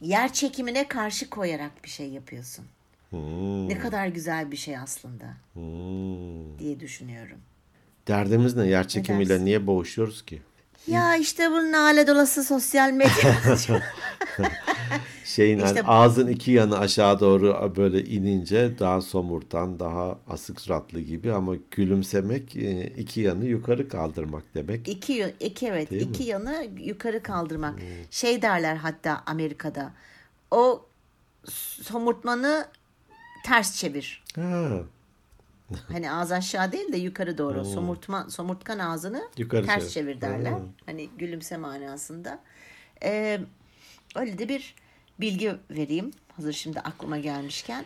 Yer 0.00 0.32
çekimine 0.32 0.88
karşı 0.88 1.30
koyarak 1.30 1.84
bir 1.84 1.88
şey 1.88 2.08
yapıyorsun. 2.08 2.64
Hmm, 3.12 3.68
Ne 3.68 3.78
kadar 3.78 4.06
güzel 4.06 4.50
bir 4.50 4.56
şey 4.56 4.78
aslında 4.78 5.24
hmm. 5.52 6.58
diye 6.58 6.80
düşünüyorum. 6.80 7.38
Derdimiz 8.08 8.56
ne? 8.56 8.66
Yer 8.66 8.88
çekimiyle 8.88 9.28
dersin? 9.30 9.44
niye 9.44 9.66
boğuşuyoruz 9.66 10.24
ki? 10.24 10.42
Ya 10.86 11.16
işte 11.16 11.50
bu 11.50 11.72
nale 11.72 12.06
dolası 12.06 12.44
sosyal 12.44 12.90
medya. 12.92 13.36
Şeyin 15.24 15.58
hani 15.58 15.68
İşte- 15.68 15.82
ağzın 15.86 16.28
iki 16.28 16.50
yanı 16.50 16.78
aşağı 16.78 17.20
doğru 17.20 17.72
böyle 17.76 18.04
inince 18.04 18.78
daha 18.78 19.00
somurtan, 19.00 19.80
daha 19.80 20.18
asık 20.28 20.60
suratlı 20.60 21.00
gibi 21.00 21.32
ama 21.32 21.54
gülümsemek 21.70 22.56
e, 22.56 22.86
iki 22.86 23.20
yanı 23.20 23.44
yukarı 23.44 23.88
kaldırmak 23.88 24.44
demek. 24.54 24.88
iki, 24.88 25.34
iki 25.40 25.66
evet 25.66 25.90
Değil 25.90 26.02
mi? 26.02 26.06
Hmm. 26.06 26.14
iki 26.14 26.24
yanı 26.24 26.66
yukarı 26.80 27.22
kaldırmak. 27.22 27.78
Şey 28.10 28.42
derler 28.42 28.76
hatta 28.76 29.22
Amerika'da. 29.26 29.92
O 30.50 30.86
somurtmanı 31.82 32.66
ters 33.44 33.76
çevir. 33.76 34.24
Ha, 34.36 34.68
Hani 35.92 36.12
ağız 36.12 36.32
aşağı 36.32 36.72
değil 36.72 36.92
de 36.92 36.96
yukarı 36.96 37.38
doğru. 37.38 37.64
Somurtma, 37.64 38.30
somurtkan 38.30 38.78
ağzını 38.78 39.18
Hmm. 39.18 39.24
Yukarı 39.36 39.66
ters 39.66 39.80
çevir. 39.82 39.90
çevir 40.14 40.20
derler. 40.20 40.50
Hmm. 40.58 40.66
Hani 40.86 41.08
gülümse 41.18 41.56
manasında. 41.56 42.38
Ee, 43.04 43.40
öyle 44.16 44.38
de 44.38 44.48
bir 44.48 44.74
bilgi 45.20 45.54
vereyim. 45.70 46.10
Hazır 46.36 46.52
şimdi 46.52 46.80
aklıma 46.80 47.18
gelmişken. 47.18 47.84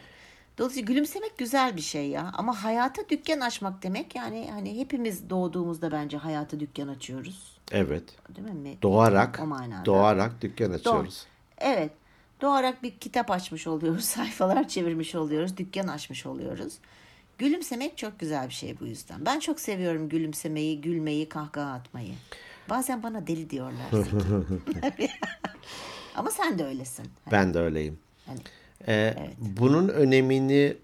Dolayısıyla 0.59 0.87
gülümsemek 0.87 1.39
güzel 1.39 1.77
bir 1.77 1.81
şey 1.83 2.09
ya. 2.09 2.31
Ama 2.35 2.65
hayata 2.65 3.09
dükkan 3.09 3.41
açmak 3.41 3.83
demek 3.83 4.15
yani 4.15 4.49
hani 4.53 4.79
hepimiz 4.79 5.31
doğduğumuzda 5.31 5.93
bence 5.93 6.17
hayata 6.17 6.61
dükkan 6.61 6.89
açıyoruz. 6.89 7.59
evet. 7.73 8.03
Değil 8.37 8.49
mi? 8.49 8.77
Doğarak, 8.83 9.41
O 9.43 9.47
manada. 9.47 9.85
doğarak 9.85 10.43
dükkan 10.43 10.71
açıyoruz. 10.71 11.27
Evet. 11.59 11.93
Doğarak 12.41 12.83
bir 12.83 12.91
kitap 12.91 13.31
açmış 13.31 13.67
oluyoruz. 13.67 14.05
Sayfalar 14.15 14.69
çevirmiş 14.69 15.15
oluyoruz. 15.15 15.57
Dükkan 15.57 15.89
açmış 15.89 16.27
oluyoruz. 16.27 16.75
Gülümsemek 17.39 17.99
çok 17.99 18.19
güzel 18.21 18.49
bir 18.49 18.55
şey 18.55 18.81
bu 18.81 18.87
yüzden. 18.87 19.27
Ben 19.27 19.39
çok 19.41 19.61
seviyorum 19.61 20.09
gülümsemeyi, 20.09 20.81
gülmeyi, 20.81 21.29
kahkaha 21.29 21.73
atmayı. 21.73 22.13
Bazen 22.71 23.03
bana 23.03 23.27
deli 23.27 23.51
diyorlar. 23.51 23.91
Ama 26.17 26.31
sen 26.31 26.59
de 26.59 26.65
öylesin. 26.65 27.07
Ben 27.33 27.55
de 27.55 27.59
öyleyim. 27.59 27.99
Hani, 28.27 28.39
Ee, 28.89 29.15
Bunun 29.39 29.89
önemini 29.89 30.77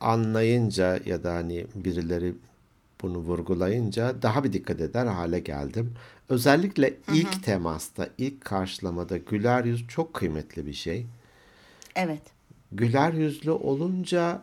anlayınca 0.00 0.98
ya 1.06 1.24
da 1.24 1.34
hani 1.34 1.66
birileri 1.74 2.34
bunu 3.02 3.18
vurgulayınca 3.18 4.22
daha 4.22 4.44
bir 4.44 4.52
dikkat 4.52 4.80
eder 4.80 5.06
hale 5.06 5.38
geldim. 5.38 5.94
Özellikle 6.28 6.94
ilk 7.14 7.42
temasta, 7.44 8.08
ilk 8.18 8.44
karşılamada 8.44 9.16
güler 9.16 9.64
yüz 9.64 9.88
çok 9.88 10.14
kıymetli 10.14 10.66
bir 10.66 10.72
şey. 10.72 11.06
evet. 11.96 12.22
Güler 12.72 13.12
yüzlü 13.12 13.50
olunca 13.50 14.42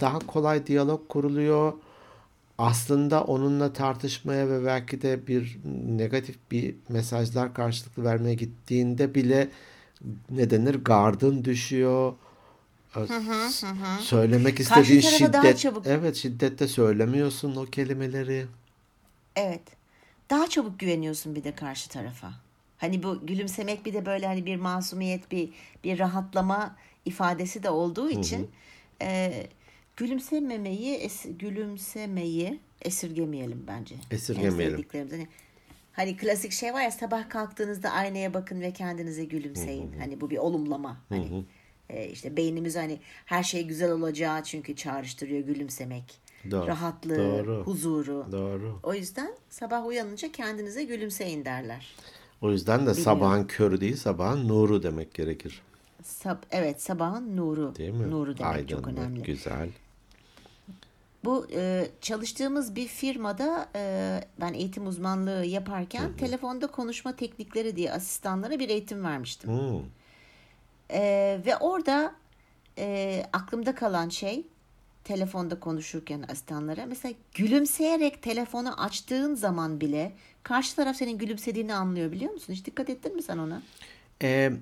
daha 0.00 0.18
kolay 0.18 0.66
diyalog 0.66 1.08
kuruluyor. 1.08 1.72
Aslında 2.58 3.24
onunla 3.24 3.72
tartışmaya 3.72 4.48
ve 4.50 4.64
belki 4.64 5.02
de 5.02 5.26
bir 5.26 5.58
negatif 5.88 6.36
bir 6.50 6.74
mesajlar 6.88 7.54
karşılıklı 7.54 8.04
vermeye 8.04 8.34
gittiğinde 8.34 9.14
bile 9.14 9.48
ne 10.30 10.50
denir 10.50 10.74
gardın 10.74 11.44
düşüyor. 11.44 12.14
E, 12.96 13.06
s- 13.06 13.14
Söylemek 14.00 14.60
istediğin 14.60 15.00
şiddet. 15.18 15.42
Evet 15.86 16.16
şiddetle 16.16 16.68
söylemiyorsun 16.68 17.56
o 17.56 17.64
kelimeleri. 17.64 18.46
Evet. 19.36 19.62
Daha 20.30 20.46
çabuk 20.48 20.80
güveniyorsun 20.80 21.34
bir 21.34 21.44
de 21.44 21.54
karşı 21.54 21.88
tarafa. 21.88 22.32
Hani 22.78 23.02
bu 23.02 23.26
gülümsemek 23.26 23.86
bir 23.86 23.94
de 23.94 24.06
böyle 24.06 24.26
hani 24.26 24.46
bir 24.46 24.56
masumiyet, 24.56 25.30
bir 25.32 25.48
bir 25.84 25.98
rahatlama 25.98 26.76
ifadesi 27.04 27.62
de 27.62 27.70
olduğu 27.70 28.10
için 28.10 28.50
e, 29.02 29.32
gülümsememeyi, 29.96 30.98
es- 30.98 31.38
gülümsemeyi 31.38 32.60
esirgemeyelim 32.82 33.64
bence. 33.68 33.94
Esirgemeyelim. 34.80 35.10
Hani, 35.10 35.26
hani 35.92 36.16
klasik 36.16 36.52
şey 36.52 36.74
var 36.74 36.82
ya 36.82 36.90
sabah 36.90 37.28
kalktığınızda 37.28 37.90
aynaya 37.90 38.34
bakın 38.34 38.60
ve 38.60 38.72
kendinize 38.72 39.24
gülümseyin. 39.24 39.92
Hani 39.98 40.20
bu 40.20 40.30
bir 40.30 40.36
olumlama. 40.38 40.96
Hani 41.08 41.44
e, 41.90 42.08
işte 42.08 42.36
beynimiz 42.36 42.76
hani 42.76 42.98
her 43.26 43.42
şey 43.42 43.66
güzel 43.66 43.90
olacağı 43.92 44.42
çünkü 44.42 44.76
çağrıştırıyor 44.76 45.40
gülümsemek. 45.40 46.20
Doğru, 46.50 46.66
Rahatlığı, 46.66 47.18
doğru. 47.18 47.62
huzuru. 47.64 48.26
Doğru. 48.32 48.78
O 48.82 48.94
yüzden 48.94 49.34
sabah 49.50 49.86
uyanınca 49.86 50.32
kendinize 50.32 50.84
gülümseyin 50.84 51.44
derler. 51.44 51.94
O 52.42 52.50
yüzden 52.50 52.86
de 52.86 52.94
sabahın 52.94 53.44
körü 53.44 53.80
değil 53.80 53.96
sabahın 53.96 54.48
nuru 54.48 54.82
demek 54.82 55.14
gerekir. 55.14 55.62
Sab 56.02 56.36
evet 56.50 56.82
sabahın 56.82 57.36
nuru. 57.36 57.74
Değil 57.76 57.92
mi? 57.92 58.10
Nuru 58.10 58.38
demek 58.38 58.68
çok 58.68 58.78
Aydınlık, 58.78 58.86
önemli. 58.98 59.22
güzel. 59.22 59.68
Bu 61.24 61.46
e, 61.54 61.88
çalıştığımız 62.00 62.76
bir 62.76 62.86
firmada 62.88 63.68
e, 63.76 64.20
ben 64.40 64.52
eğitim 64.52 64.86
uzmanlığı 64.86 65.44
yaparken 65.44 66.12
telefonda 66.16 66.66
konuşma 66.66 67.16
teknikleri 67.16 67.76
diye 67.76 67.92
asistanlara 67.92 68.58
bir 68.58 68.68
eğitim 68.68 69.04
vermiştim. 69.04 69.50
E, 70.90 71.00
ve 71.46 71.56
orada 71.56 72.14
e, 72.78 73.22
aklımda 73.32 73.74
kalan 73.74 74.08
şey 74.08 74.46
telefonda 75.06 75.60
konuşurken 75.60 76.24
asistanlara 76.28 76.86
mesela 76.86 77.14
gülümseyerek 77.34 78.22
telefonu 78.22 78.82
açtığın 78.82 79.34
zaman 79.34 79.80
bile 79.80 80.12
karşı 80.42 80.76
taraf 80.76 80.96
senin 80.96 81.18
gülümsediğini 81.18 81.74
anlıyor 81.74 82.12
biliyor 82.12 82.32
musun? 82.32 82.52
Hiç 82.52 82.64
dikkat 82.64 82.90
ettin 82.90 83.16
mi 83.16 83.22
sen 83.22 83.38
ona? 83.38 83.62
Ee, 84.22 84.52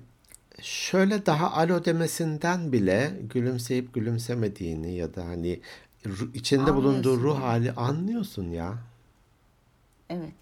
şöyle 0.61 1.25
daha 1.25 1.51
alo 1.51 1.85
demesinden 1.85 2.71
bile 2.71 3.13
gülümseyip 3.33 3.93
gülümsemediğini 3.93 4.95
ya 4.95 5.15
da 5.15 5.25
hani 5.25 5.59
içinde 6.33 6.75
bulunduğu 6.75 7.17
ruh 7.21 7.41
hali 7.41 7.71
anlıyorsun 7.71 8.49
ya. 8.49 8.77
Evet. 10.09 10.33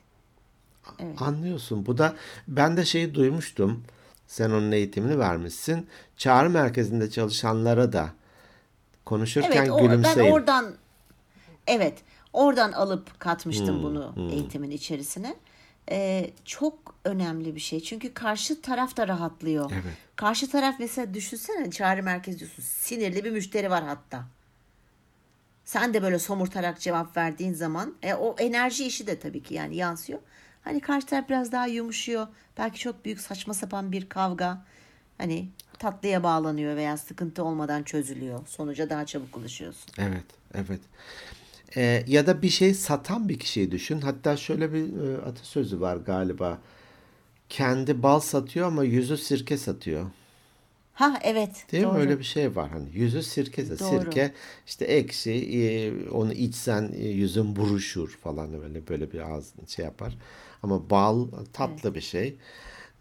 Anlıyorsun. 1.18 1.86
Bu 1.86 1.98
da 1.98 2.16
ben 2.48 2.78
de 2.78 2.86
şeyi 2.86 3.16
duymuştum. 3.16 3.84
Sen 4.28 4.50
onun 4.50 4.72
eğitimini 4.72 5.20
vermişsin. 5.20 5.88
Çağrı 6.18 6.50
merkezinde 6.50 7.10
çalışanlara 7.10 7.94
da 7.94 8.14
konuşurken 9.06 9.52
Evet, 9.52 9.70
o, 9.70 10.04
ben 10.04 10.32
oradan 10.32 10.76
evet, 11.68 11.98
oradan 12.34 12.72
alıp 12.72 13.20
katmıştım 13.20 13.76
Hmm, 13.76 13.84
bunu 13.84 14.16
eğitimin 14.32 14.72
içerisine. 14.72 15.36
Ee, 15.92 16.32
çok 16.46 16.96
önemli 17.06 17.56
bir 17.56 17.60
şey. 17.60 17.80
Çünkü 17.80 18.14
karşı 18.14 18.62
taraf 18.62 18.98
da 18.98 19.08
rahatlıyor. 19.08 19.72
Evet. 19.74 19.94
Karşı 20.16 20.52
taraf 20.52 20.76
mesela 20.80 21.14
düşünsene 21.14 21.72
çağrı 21.72 22.04
merkezi 22.04 22.40
diyorsun. 22.40 22.64
Sinirli 22.64 23.24
bir 23.24 23.32
müşteri 23.32 23.70
var 23.70 23.84
hatta. 23.84 24.24
Sen 25.66 25.94
de 25.94 26.02
böyle 26.04 26.20
somurtarak 26.20 26.80
cevap 26.82 27.18
verdiğin 27.18 27.54
zaman 27.54 27.96
e, 28.02 28.14
o 28.14 28.36
enerji 28.40 28.86
işi 28.86 29.08
de 29.08 29.20
tabii 29.20 29.44
ki 29.44 29.54
yani 29.54 29.76
yansıyor. 29.76 30.20
Hani 30.64 30.80
karşı 30.80 31.08
taraf 31.08 31.30
biraz 31.30 31.52
daha 31.52 31.68
yumuşuyor. 31.68 32.28
Belki 32.58 32.80
çok 32.80 33.06
büyük 33.06 33.20
saçma 33.22 33.54
sapan 33.54 33.92
bir 33.92 34.10
kavga 34.10 34.66
hani 35.18 35.48
tatlıya 35.80 36.24
bağlanıyor 36.24 36.76
veya 36.76 36.98
sıkıntı 36.98 37.44
olmadan 37.44 37.84
çözülüyor. 37.84 38.40
Sonuca 38.48 38.90
daha 38.90 39.06
çabuk 39.06 39.38
ulaşıyorsun. 39.38 39.92
Evet, 39.98 40.26
evet. 40.54 40.80
Ee, 41.76 42.04
ya 42.08 42.28
da 42.28 42.42
bir 42.42 42.50
şey 42.50 42.74
satan 42.74 43.30
bir 43.30 43.40
kişiyi 43.40 43.72
düşün. 43.72 44.02
Hatta 44.02 44.38
şöyle 44.38 44.74
bir 44.74 45.08
e, 45.08 45.18
atasözü 45.18 45.82
var 45.82 45.98
galiba. 45.98 46.60
Kendi 47.50 48.04
bal 48.04 48.20
satıyor 48.20 48.68
ama 48.68 48.84
yüzü 48.84 49.18
sirke 49.18 49.58
satıyor. 49.58 50.06
Ha 50.94 51.20
evet. 51.24 51.66
Değil 51.72 51.84
doğru. 51.84 51.94
mi? 51.94 52.00
Öyle 52.00 52.20
bir 52.20 52.24
şey 52.24 52.56
var. 52.56 52.70
Hani 52.70 52.90
yüzü 52.94 53.24
sirke, 53.24 53.70
Doğru. 53.70 53.78
sirke 53.78 54.34
işte 54.68 54.86
ekşi, 54.86 55.32
e, 55.32 55.94
onu 56.10 56.34
içsen 56.34 56.92
e, 56.96 57.08
yüzün 57.08 57.56
buruşur 57.56 58.10
falan 58.10 58.62
böyle 58.62 58.88
böyle 58.88 59.12
bir 59.12 59.20
ağız 59.20 59.54
şey 59.68 59.86
yapar. 59.86 60.18
Ama 60.64 60.90
bal 60.90 61.28
tatlı 61.54 61.96
bir 61.96 62.02
şey. 62.02 62.36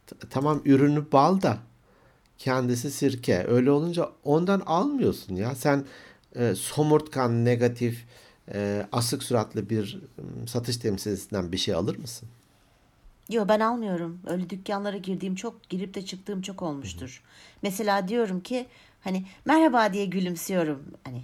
T- 0.07 0.17
Tamam 0.31 0.63
ürünü 0.65 1.13
bal 1.13 1.43
da 1.43 1.59
kendisi 2.39 2.91
sirke. 2.91 3.47
Öyle 3.49 3.71
olunca 3.71 4.09
ondan 4.25 4.61
almıyorsun 4.61 5.37
ya. 5.37 5.55
Sen 5.55 5.85
e, 6.37 6.55
somurtkan, 6.55 7.45
negatif, 7.45 8.05
e, 8.55 8.87
asık 8.93 9.23
suratlı 9.23 9.71
bir 9.71 10.01
satış 10.47 10.77
temsilcisinden 10.77 11.53
bir 11.53 11.59
şey 11.59 11.75
alır 11.75 11.97
mısın? 11.97 12.29
Yo 13.29 13.45
ben 13.49 13.61
almıyorum. 13.61 14.21
Öyle 14.27 14.51
dükkanlara 14.51 14.97
girdiğim 14.97 15.35
çok, 15.35 15.69
girip 15.69 15.95
de 15.95 16.05
çıktığım 16.05 16.43
çok 16.43 16.63
olmuştur. 16.63 17.23
Mesela 17.63 18.09
diyorum 18.09 18.41
ki 18.41 18.67
hani 19.01 19.25
merhaba 19.45 19.93
diye 19.93 20.07
gülümsüyorum. 20.07 20.83
Hani 21.05 21.23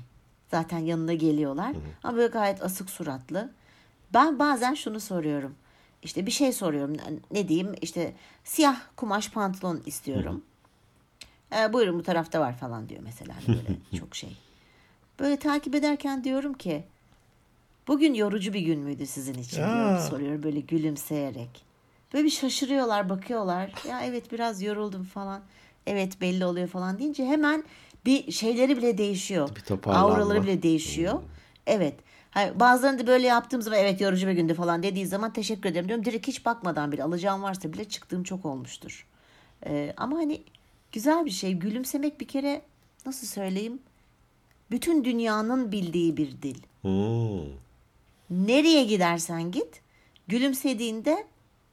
Zaten 0.51 0.79
yanına 0.79 1.15
geliyorlar. 1.15 1.75
Ama 2.05 2.17
böyle 2.17 2.29
gayet 2.29 2.63
asık 2.63 2.91
suratlı. 2.91 3.51
Ben 4.15 4.39
bazen 4.39 4.75
şunu 4.75 5.01
soruyorum. 5.01 5.55
İşte 6.03 6.27
bir 6.27 6.31
şey 6.31 6.53
soruyorum. 6.53 6.97
Ne 7.31 7.49
diyeyim? 7.49 7.75
İşte 7.81 8.15
siyah 8.45 8.81
kumaş 8.97 9.31
pantolon 9.31 9.83
istiyorum. 9.87 10.43
E, 11.57 11.73
buyurun 11.73 11.99
bu 11.99 12.03
tarafta 12.03 12.41
var 12.41 12.57
falan 12.57 12.89
diyor 12.89 13.01
mesela. 13.05 13.35
Hani 13.37 13.57
böyle 13.57 13.79
çok 13.99 14.17
şey. 14.17 14.37
Böyle 15.21 15.37
takip 15.37 15.75
ederken 15.75 16.25
diyorum 16.25 16.55
ki 16.55 16.85
bugün 17.89 18.15
yorucu 18.15 18.53
bir 18.53 18.61
gün 18.61 18.81
müydü 18.81 19.07
sizin 19.07 19.35
için 19.35 19.63
Aa. 19.63 20.01
soruyor 20.01 20.43
böyle 20.43 20.61
gülümseyerek. 20.61 21.65
Böyle 22.15 22.25
bir 22.25 22.31
şaşırıyorlar 22.31 23.09
bakıyorlar. 23.09 23.73
Ya 23.89 24.03
evet 24.05 24.33
biraz 24.33 24.63
yoruldum 24.63 25.05
falan. 25.05 25.43
Evet 25.87 26.21
belli 26.21 26.45
oluyor 26.45 26.69
falan 26.69 26.99
deyince 26.99 27.27
hemen 27.27 27.65
bir 28.07 28.33
şeyleri 28.33 28.77
bile 28.77 28.99
değişiyor. 28.99 29.49
Bir. 29.57 29.95
Auraları 29.95 30.43
bile 30.43 30.63
değişiyor. 30.63 31.21
Evet. 31.67 31.95
Hani 32.31 32.61
bazılarını 32.61 32.99
da 32.99 33.07
böyle 33.07 33.27
yaptığım 33.27 33.63
zaman 33.63 33.79
evet 33.79 34.01
yorucu 34.01 34.27
bir 34.27 34.33
gündü 34.33 34.55
falan 34.55 34.83
dediği 34.83 35.07
zaman 35.07 35.33
teşekkür 35.33 35.69
ederim 35.69 35.89
diyorum. 35.89 36.05
Direkt 36.05 36.29
hiç 36.29 36.45
bakmadan 36.45 36.93
bile 36.93 37.05
alacağım 37.05 37.43
varsa 37.43 37.73
bile 37.73 37.85
çıktığım 37.85 38.23
çok 38.23 38.45
olmuştur. 38.47 39.07
Ee, 39.67 39.95
ama 39.97 40.17
hani 40.17 40.43
güzel 40.93 41.25
bir 41.25 41.31
şey. 41.31 41.55
Gülümsemek 41.55 42.21
bir 42.21 42.29
kere 42.29 42.63
nasıl 43.07 43.27
söyleyeyim? 43.27 43.79
Bütün 44.71 45.05
dünyanın 45.05 45.73
bildiği 45.73 46.17
bir 46.17 46.43
dil. 46.43 46.63
Hmm. 46.83 47.53
Nereye 48.31 48.85
gidersen 48.85 49.51
git 49.53 49.81
gülümsediğinde 50.29 51.27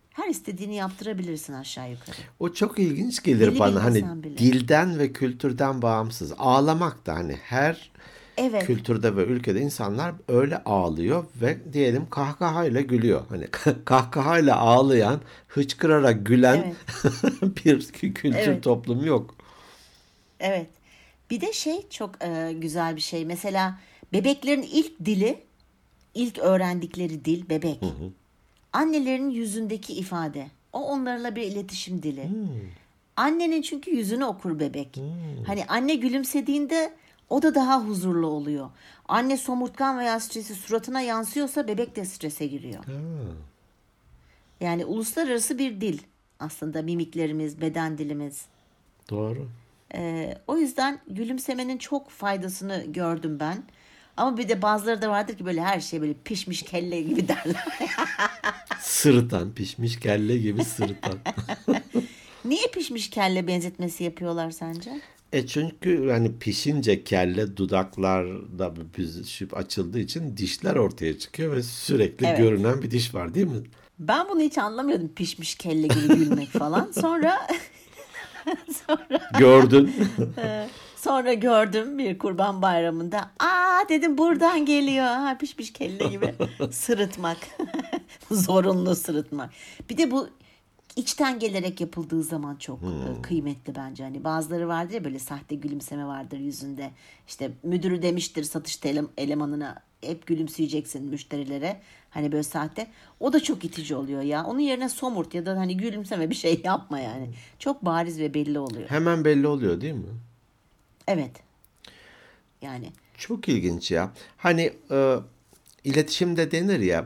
her 0.10 0.27
istediğini 0.29 0.75
yaptırabilirsin 0.75 1.53
aşağı 1.53 1.91
yukarı. 1.91 2.15
O 2.39 2.53
çok 2.53 2.79
ilginç 2.79 3.24
gelir 3.24 3.51
Dili 3.51 3.60
bana 3.60 3.84
hani 3.84 4.24
bile. 4.24 4.38
dilden 4.38 5.00
ve 5.00 5.13
kültürden 5.13 5.81
bağımsız. 5.81 6.34
Ağlamak 6.38 7.05
da 7.05 7.13
hani 7.13 7.34
her 7.34 7.91
Evet. 8.38 8.65
kültürde 8.65 9.15
ve 9.15 9.25
ülkede 9.25 9.62
insanlar 9.62 10.13
öyle 10.27 10.58
ağlıyor 10.58 11.25
ve 11.42 11.74
diyelim 11.74 12.10
kahkahayla 12.10 12.82
gülüyor. 12.82 13.22
Hani 13.30 13.48
kahkahayla 13.86 14.58
ağlayan, 14.58 15.22
hıçkırarak 15.48 16.25
gülen 16.25 16.75
bir 17.65 17.92
kültür 17.92 18.34
Evet. 18.36 18.63
toplumu 18.63 19.06
yok. 19.06 19.36
Evet. 20.39 20.68
Bir 21.30 21.42
de 21.42 21.54
şey 21.54 21.89
çok 21.89 22.24
e, 22.24 22.54
güzel 22.54 22.96
bir 22.96 23.01
şey. 23.01 23.25
Mesela 23.25 23.80
bebeklerin 24.13 24.62
ilk 24.62 25.06
dili, 25.06 25.39
ilk 26.13 26.39
öğrendikleri 26.39 27.25
dil 27.25 27.50
bebek. 27.50 27.80
Annelerin 28.74 29.30
yüzündeki 29.30 29.94
ifade. 29.94 30.48
O 30.74 30.80
onlarla 30.80 31.36
bir 31.36 31.42
iletişim 31.42 32.04
dili. 32.04 32.30
Annenin 33.15 33.62
çünkü 33.62 33.92
yüzünü 33.92 34.25
okur 34.25 34.60
bebek. 34.60 35.00
Hani 35.48 35.65
anne 35.65 35.96
gülümsediğinde 35.96 36.94
o 37.29 37.41
da 37.41 37.55
daha 37.55 37.84
huzurlu 37.84 38.27
oluyor. 38.27 38.70
Anne 39.08 39.38
somurtkan 39.38 40.00
veya 40.00 40.20
stresi 40.20 40.55
suratına 40.55 41.01
yansıyorsa 41.01 41.67
bebek 41.67 41.96
de 41.96 42.05
strese 42.05 42.48
giriyor. 42.48 42.84
Yani 44.62 44.86
uluslararası 44.86 45.58
bir 45.58 45.82
dil 45.82 46.00
aslında 46.39 46.82
mimiklerimiz, 46.82 47.62
beden 47.62 47.98
dilimiz. 47.98 48.46
Doğru. 49.10 49.48
Ee, 49.94 50.38
o 50.48 50.58
yüzden 50.58 51.00
gülümsemenin 51.08 51.77
çok 51.77 52.10
faydasını 52.10 52.84
gördüm 52.88 53.39
ben. 53.39 53.63
Ama 54.17 54.38
bir 54.38 54.50
de 54.50 54.62
bazıları 54.62 55.01
da 55.01 55.10
vardır 55.10 55.38
ki 55.38 55.46
böyle 55.46 55.62
her 55.62 55.79
şey 55.79 56.01
böyle 56.01 56.13
pişmiş 56.13 56.63
kelle 56.63 57.01
gibi 57.01 57.27
derler. 57.27 57.65
Sırıtan, 58.79 59.51
pişmiş 59.51 60.00
kelle 60.00 60.38
gibi 60.38 60.65
sırıtan. 60.65 61.20
Niye 62.46 62.67
pişmiş 62.67 63.10
kelle 63.10 63.48
benzetmesi 63.48 64.03
yapıyorlar 64.03 64.51
sence? 64.51 65.01
E 65.34 65.48
çünkü 65.48 66.10
hani 66.10 66.39
pişince 66.39 67.03
kelle 67.03 67.58
dudaklarda 67.58 68.74
büzüşüp 68.98 69.58
açıldığı 69.58 70.00
için 70.00 70.38
dişler 70.38 70.75
ortaya 70.75 71.20
çıkıyor 71.20 71.55
ve 71.55 71.64
sürekli 71.64 72.25
Evet. 72.27 72.38
görünen 72.38 72.81
bir 72.81 72.92
diş 72.92 73.16
var 73.16 73.33
değil 73.33 73.48
mi? 73.48 73.64
Ben 74.00 74.29
bunu 74.29 74.40
hiç 74.42 74.57
anlamıyordum 74.57 75.07
pişmiş 75.16 75.55
kelle 75.55 75.88
gibi 75.88 76.07
gülmek 76.07 76.50
falan. 76.50 76.92
Sonra 76.92 77.48
Gördün. 79.40 79.94
sonra 80.96 81.33
gördüm 81.33 81.98
bir 81.98 82.18
kurban 82.18 82.61
bayramında. 82.61 83.31
Aa 83.40 83.90
dedim 83.90 84.18
buradan 84.18 84.66
geliyor. 84.66 85.05
Ha, 85.05 85.38
pişmiş 85.40 85.74
kelle 85.74 86.07
gibi 86.07 86.33
sırıtmak. 86.72 87.38
Zorunlu 88.31 88.96
sırıtmak. 88.96 89.50
Bir 89.90 89.98
de 89.98 90.11
bu 90.11 90.29
içten 90.96 91.40
gelerek 91.40 91.81
yapıldığı 91.81 92.24
zaman 92.24 92.55
çok 92.55 92.79
e, 92.84 93.22
kıymetli 93.22 93.75
bence. 93.75 94.03
Hani 94.03 94.24
bazıları 94.24 94.68
vardır 94.68 94.94
ya 94.94 95.03
böyle 95.03 95.20
sahte 95.20 95.55
gülümseme 95.55 96.05
vardır 96.05 96.38
yüzünde. 96.38 96.92
İşte 97.27 97.51
müdürü 97.64 98.01
demiştir 98.01 98.44
satış 98.44 98.86
ele- 98.86 99.03
elemanına 99.18 99.81
hep 100.01 100.27
gülümseyeceksin 100.27 101.05
müşterilere. 101.05 101.81
Hani 102.10 102.31
böyle 102.31 102.44
sahte. 102.44 102.88
O 103.20 103.34
da 103.34 103.44
çok 103.44 103.66
itici 103.66 103.96
oluyor 103.96 104.22
ya. 104.22 104.46
Onun 104.46 104.60
yerine 104.60 104.90
somurt 104.90 105.34
ya 105.34 105.46
da 105.46 105.58
hani 105.58 105.77
gülümseme 105.77 106.29
bir 106.29 106.36
şey 106.36 106.62
yapma 106.64 107.00
yani. 107.00 107.29
Çok 107.60 107.86
bariz 107.86 108.20
ve 108.20 108.34
belli 108.34 108.60
oluyor. 108.60 108.90
Hemen 108.90 109.25
belli 109.25 109.48
oluyor 109.48 109.81
değil 109.81 109.94
mi? 109.94 110.10
Evet. 111.08 111.31
Yani 112.62 112.92
Çok 113.18 113.50
ilginç 113.50 113.92
ya. 113.92 114.12
Hani 114.38 114.74
e, 114.92 115.16
iletişimde 115.84 116.51
denir 116.51 116.79
ya 116.79 117.05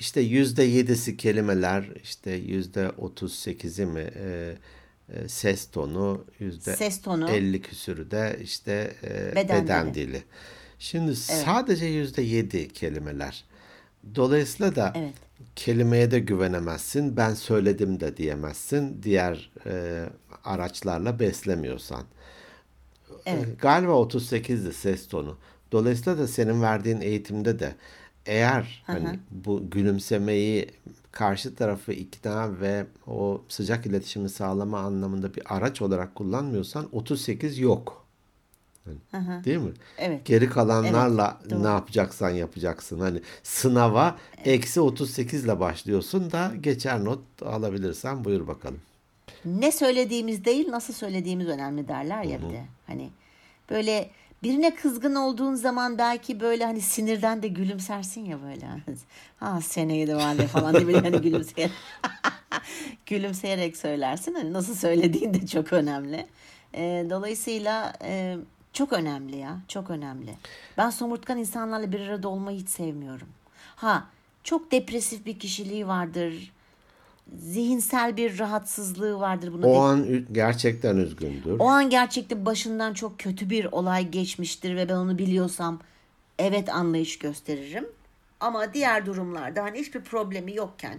işte 0.00 0.20
yüzde 0.20 0.62
yedisi 0.62 1.16
kelimeler 1.16 1.84
işte 2.02 2.30
yüzde 2.30 2.90
otuz 2.90 3.34
sekizi 3.34 3.86
mi 3.86 4.10
e, 4.16 4.54
e, 5.12 5.28
ses 5.28 5.70
tonu 5.70 6.24
yüzde 6.38 6.76
Ses 6.76 7.02
tonu. 7.02 7.30
elli 7.30 7.62
küsürü 7.62 8.10
de 8.10 8.38
işte 8.42 8.94
e, 9.02 9.36
Beden 9.36 9.64
beden, 9.64 9.94
dili. 9.94 10.08
dili. 10.08 10.22
Şimdi 10.78 11.16
sadece 11.16 11.86
yüzde 11.86 12.22
yedi 12.22 12.68
kelimeler. 12.68 13.44
Dolayısıyla 14.14 14.74
da 14.76 14.92
Evet. 14.96 15.14
kelimeye 15.56 16.10
de 16.10 16.18
güvenemezsin. 16.18 17.16
Ben 17.16 17.34
söyledim 17.34 18.00
de 18.00 18.16
diyemezsin. 18.16 19.02
Diğer 19.02 19.50
e, 19.66 20.04
araçlarla 20.44 21.18
beslemiyorsan. 21.20 22.04
Evet. 23.26 23.48
E, 23.48 23.54
Galiba 23.58 23.92
38'di 23.92 24.72
ses 24.72 25.08
tonu. 25.08 25.38
Dolayısıyla 25.72 26.18
da 26.18 26.28
senin 26.28 26.62
verdiğin 26.62 27.00
eğitimde 27.00 27.58
de 27.58 27.74
eğer 28.30 28.82
hani 28.86 29.18
bu 29.30 29.70
gülümsemeyi 29.70 30.70
karşı 31.12 31.54
tarafı 31.54 31.92
ikna 31.92 32.60
ve 32.60 32.86
o 33.06 33.42
sıcak 33.48 33.86
iletişimi 33.86 34.28
sağlama 34.28 34.78
anlamında 34.80 35.34
bir 35.34 35.42
araç 35.56 35.82
olarak 35.82 36.14
kullanmıyorsan 36.14 36.88
38 36.92 37.58
yok. 37.58 38.06
Hani, 39.12 39.44
Değil 39.44 39.58
mi? 39.58 39.72
Evet. 39.98 40.24
Geri 40.26 40.48
kalanlarla 40.48 41.38
Evet, 41.40 41.50
doğru. 41.50 41.62
ne 41.62 41.68
yapacaksan 41.68 42.30
yapacaksın. 42.30 43.00
Hani 43.00 43.20
sınava 43.42 44.18
eksi 44.44 44.80
38 44.80 45.44
ile 45.44 45.60
başlıyorsun 45.60 46.30
da 46.32 46.52
geçer 46.60 47.04
not 47.04 47.20
alabilirsen 47.42 48.24
buyur 48.24 48.46
bakalım. 48.46 48.80
ne 49.44 49.72
söylediğimiz 49.72 50.44
değil 50.44 50.68
nasıl 50.70 50.94
söylediğimiz 50.94 51.48
önemli 51.48 51.88
derler 51.88 52.22
ya 52.24 52.38
bir 52.38 52.50
de. 52.54 52.64
Hani 52.86 53.10
böyle 53.70 54.10
birine 54.42 54.74
kızgın 54.74 55.14
olduğun 55.14 55.54
zaman 55.54 55.98
belki 55.98 56.40
böyle 56.40 56.64
hani 56.64 56.80
sinirden 56.80 57.42
de 57.42 57.48
gülümsersin 57.48 58.24
ya 58.24 58.42
böyle. 58.42 58.66
Ha 59.36 59.60
seneye 59.60 60.06
de 60.06 60.16
var 60.16 60.34
ya 60.34 60.46
falan 60.46 60.74
diye 60.74 60.86
böyle 60.86 61.00
hani 61.00 61.20
gülümseyerek, 61.22 61.72
gülümseyerek 63.06 63.76
söylersin. 63.76 64.34
Hani 64.34 64.52
nasıl 64.52 64.74
söylediğin 64.74 65.34
de 65.34 65.46
çok 65.46 65.72
önemli. 65.72 66.26
Ee, 66.74 67.06
dolayısıyla 67.10 67.92
e, 68.02 68.36
çok 68.72 68.92
önemli 68.92 69.36
ya 69.36 69.60
çok 69.68 69.90
önemli. 69.90 70.34
Ben 70.78 70.90
somurtkan 70.90 71.38
insanlarla 71.38 71.92
bir 71.92 72.00
arada 72.00 72.28
olmayı 72.28 72.58
hiç 72.58 72.68
sevmiyorum. 72.68 73.28
Ha 73.76 74.06
çok 74.44 74.72
depresif 74.72 75.26
bir 75.26 75.38
kişiliği 75.38 75.86
vardır. 75.86 76.52
Zihinsel 77.38 78.16
bir 78.16 78.38
rahatsızlığı 78.38 79.20
vardır. 79.20 79.52
Buna 79.52 79.66
O 79.66 79.74
de- 79.74 79.78
an 79.78 80.24
gerçekten 80.32 80.96
üzgündür. 80.96 81.56
o 81.58 81.64
an 81.68 81.90
gerçekten 81.90 82.46
başından 82.46 82.94
çok 82.94 83.18
kötü 83.18 83.50
bir 83.50 83.64
olay 83.64 84.08
geçmiştir 84.10 84.76
ve 84.76 84.88
ben 84.88 84.94
onu 84.94 85.18
biliyorsam 85.18 85.80
evet 86.38 86.68
anlayış 86.68 87.18
gösteririm. 87.18 87.86
Ama 88.40 88.74
diğer 88.74 89.06
durumlarda 89.06 89.62
hani 89.62 89.78
hiçbir 89.78 90.00
problemi 90.00 90.54
yokken 90.54 90.98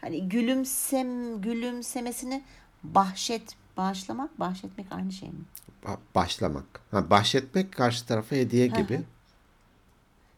hani 0.00 0.28
gülümsem 0.28 1.40
gülümsemesini 1.40 2.42
bahşet 2.82 3.42
bağışlamak 3.76 4.40
bahşetmek 4.40 4.86
aynı 4.90 5.12
şey 5.12 5.28
mi? 5.28 5.34
Ba- 5.84 5.98
Başlamak. 6.14 6.64
Ha, 6.90 7.10
bahşetmek 7.10 7.72
karşı 7.72 8.06
tarafa 8.06 8.36
hediye 8.36 8.66
gibi. 8.66 9.00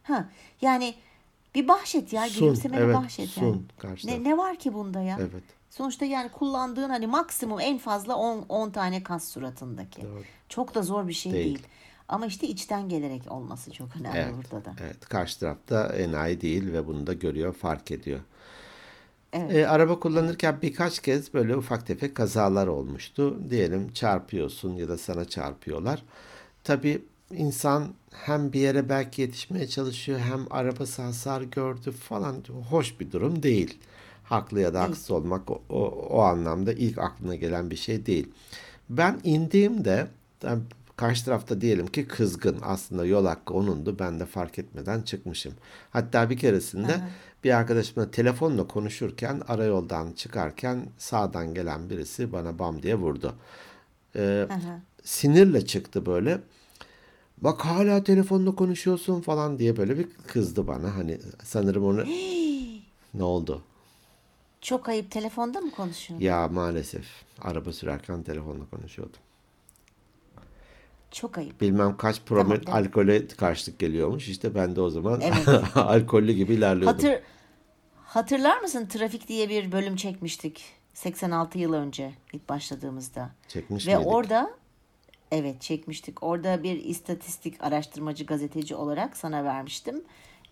Ha 0.03 0.25
yani 0.61 0.93
bir 1.57 1.67
bahşet 1.67 2.13
ya 2.13 2.29
Sun, 2.29 2.39
gülümsemeni 2.39 2.81
evet, 2.83 2.95
bahşet 2.95 3.29
sun 3.29 3.45
yani. 3.45 3.61
karşı 3.77 4.07
Ne, 4.07 4.23
ne 4.23 4.37
var 4.37 4.55
ki 4.55 4.73
bunda 4.73 5.01
ya? 5.01 5.17
Evet. 5.19 5.43
Sonuçta 5.69 6.05
yani 6.05 6.29
kullandığın 6.31 6.89
hani 6.89 7.07
maksimum 7.07 7.59
en 7.59 7.77
fazla 7.77 8.15
10 8.15 8.45
10 8.49 8.69
tane 8.69 9.03
kas 9.03 9.29
suratındaki. 9.29 10.01
Çok 10.49 10.75
da 10.75 10.81
zor 10.81 11.07
bir 11.07 11.13
şey 11.13 11.31
Değil. 11.31 11.45
değil. 11.45 11.67
Ama 12.07 12.25
işte 12.25 12.47
içten 12.47 12.89
gelerek 12.89 13.31
olması 13.31 13.71
çok 13.71 13.95
önemli 13.99 14.17
Evet. 14.17 14.33
burada 14.37 14.65
da. 14.65 14.73
Evet. 14.83 15.05
Karşı 15.09 15.39
tarafta 15.39 15.85
enayi 15.95 16.41
değil 16.41 16.73
ve 16.73 16.87
bunu 16.87 17.07
da 17.07 17.13
görüyor, 17.13 17.53
fark 17.53 17.91
ediyor. 17.91 18.19
Evet. 19.33 19.55
E, 19.55 19.67
araba 19.67 19.99
kullanırken 19.99 20.61
birkaç 20.61 20.99
kez 20.99 21.33
böyle 21.33 21.55
ufak 21.55 21.87
tefek 21.87 22.15
kazalar 22.15 22.67
olmuştu. 22.67 23.37
Diyelim 23.49 23.93
çarpıyorsun 23.93 24.75
ya 24.75 24.89
da 24.89 24.97
sana 24.97 25.25
çarpıyorlar. 25.25 26.03
Tabii 26.63 27.05
insan 27.31 27.93
hem 28.11 28.53
bir 28.53 28.59
yere 28.59 28.89
belki 28.89 29.21
yetişmeye 29.21 29.67
çalışıyor 29.67 30.19
hem 30.19 30.45
arabası 30.49 31.01
hasar 31.01 31.41
gördü 31.41 31.91
falan 31.91 32.43
hoş 32.69 32.99
bir 32.99 33.11
durum 33.11 33.43
değil. 33.43 33.77
Haklı 34.23 34.59
ya 34.59 34.73
da 34.73 34.81
haksız 34.81 35.11
olmak 35.11 35.51
o, 35.51 35.61
o, 35.69 35.85
o 35.89 36.21
anlamda 36.21 36.73
ilk 36.73 36.97
aklına 36.97 37.35
gelen 37.35 37.71
bir 37.71 37.75
şey 37.75 38.05
değil. 38.05 38.29
Ben 38.89 39.19
indiğimde 39.23 40.07
karşı 40.95 41.25
tarafta 41.25 41.61
diyelim 41.61 41.87
ki 41.87 42.07
kızgın 42.07 42.57
aslında 42.61 43.05
yol 43.05 43.25
hakkı 43.25 43.53
onundu 43.53 43.99
ben 43.99 44.19
de 44.19 44.25
fark 44.25 44.59
etmeden 44.59 45.01
çıkmışım. 45.01 45.53
Hatta 45.89 46.29
bir 46.29 46.37
keresinde 46.37 47.01
bir 47.43 47.51
arkadaşımla 47.51 48.11
telefonla 48.11 48.67
konuşurken 48.67 49.41
arayoldan 49.47 50.11
çıkarken 50.11 50.85
sağdan 50.97 51.53
gelen 51.53 51.89
birisi 51.89 52.31
bana 52.31 52.59
bam 52.59 52.83
diye 52.83 52.95
vurdu. 52.95 53.35
Ee, 54.15 54.47
sinirle 55.03 55.65
çıktı 55.65 56.05
böyle. 56.05 56.41
Bak 57.37 57.65
hala 57.65 58.03
telefonla 58.03 58.55
konuşuyorsun 58.55 59.21
falan 59.21 59.59
diye 59.59 59.77
böyle 59.77 59.97
bir 59.97 60.07
kızdı 60.27 60.67
bana. 60.67 60.95
Hani 60.95 61.17
sanırım 61.43 61.85
onu 61.85 62.03
ne 63.13 63.23
oldu? 63.23 63.63
Çok 64.61 64.89
ayıp 64.89 65.11
telefonda 65.11 65.61
mı 65.61 65.71
konuşuyorsun? 65.71 66.25
Ya 66.25 66.47
maalesef 66.47 67.05
araba 67.41 67.73
sürerken 67.73 68.23
telefonla 68.23 68.65
konuşuyordum. 68.71 69.19
Çok 71.11 71.37
ayıp. 71.37 71.61
Bilmem 71.61 71.97
kaç 71.97 72.21
promil 72.21 72.61
Tamam, 72.65 72.83
alkole 72.83 73.27
karşılık 73.27 73.79
geliyormuş. 73.79 74.27
İşte 74.29 74.55
ben 74.55 74.75
de 74.75 74.81
o 74.81 74.89
zaman 74.89 75.21
Evet. 75.21 75.47
alkollü 75.75 76.31
gibi 76.31 76.53
ilerliyordum. 76.53 77.05
Hatır 77.09 77.21
Hatırlar 78.03 78.61
mısın 78.61 78.85
Trafik 78.85 79.27
diye 79.27 79.49
bir 79.49 79.71
bölüm 79.71 79.95
çekmiştik 79.95 80.63
86 80.93 81.57
yıl 81.59 81.73
önce 81.73 82.13
ilk 82.33 82.49
başladığımızda. 82.49 83.29
Çekmiş 83.47 83.87
Ve 83.87 83.95
miydik? 83.95 84.11
orada 84.13 84.51
evet 85.31 85.61
çekmiştik. 85.61 86.23
Orada 86.23 86.63
bir 86.63 86.83
istatistik 86.83 87.63
araştırmacı 87.63 88.25
gazeteci 88.25 88.75
olarak 88.75 89.17
sana 89.17 89.43
vermiştim. 89.43 90.03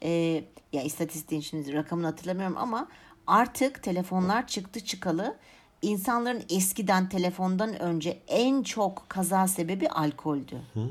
Ee, 0.04 0.44
ya 0.74 0.84
istatistiğin 0.84 1.42
şimdi 1.42 1.74
rakamını 1.74 2.06
hatırlamıyorum 2.06 2.58
ama 2.58 2.88
artık 3.28 3.84
telefonlar 3.84 4.48
çıktı 4.48 4.80
çıkalı 4.80 5.36
insanların 5.82 6.44
eskiden 6.50 7.10
telefondan 7.10 7.80
önce 7.82 8.20
en 8.28 8.64
çok 8.64 9.06
kaza 9.10 9.48
sebebi 9.48 9.90
alkoldü. 9.90 10.62
Hmm, 10.74 10.84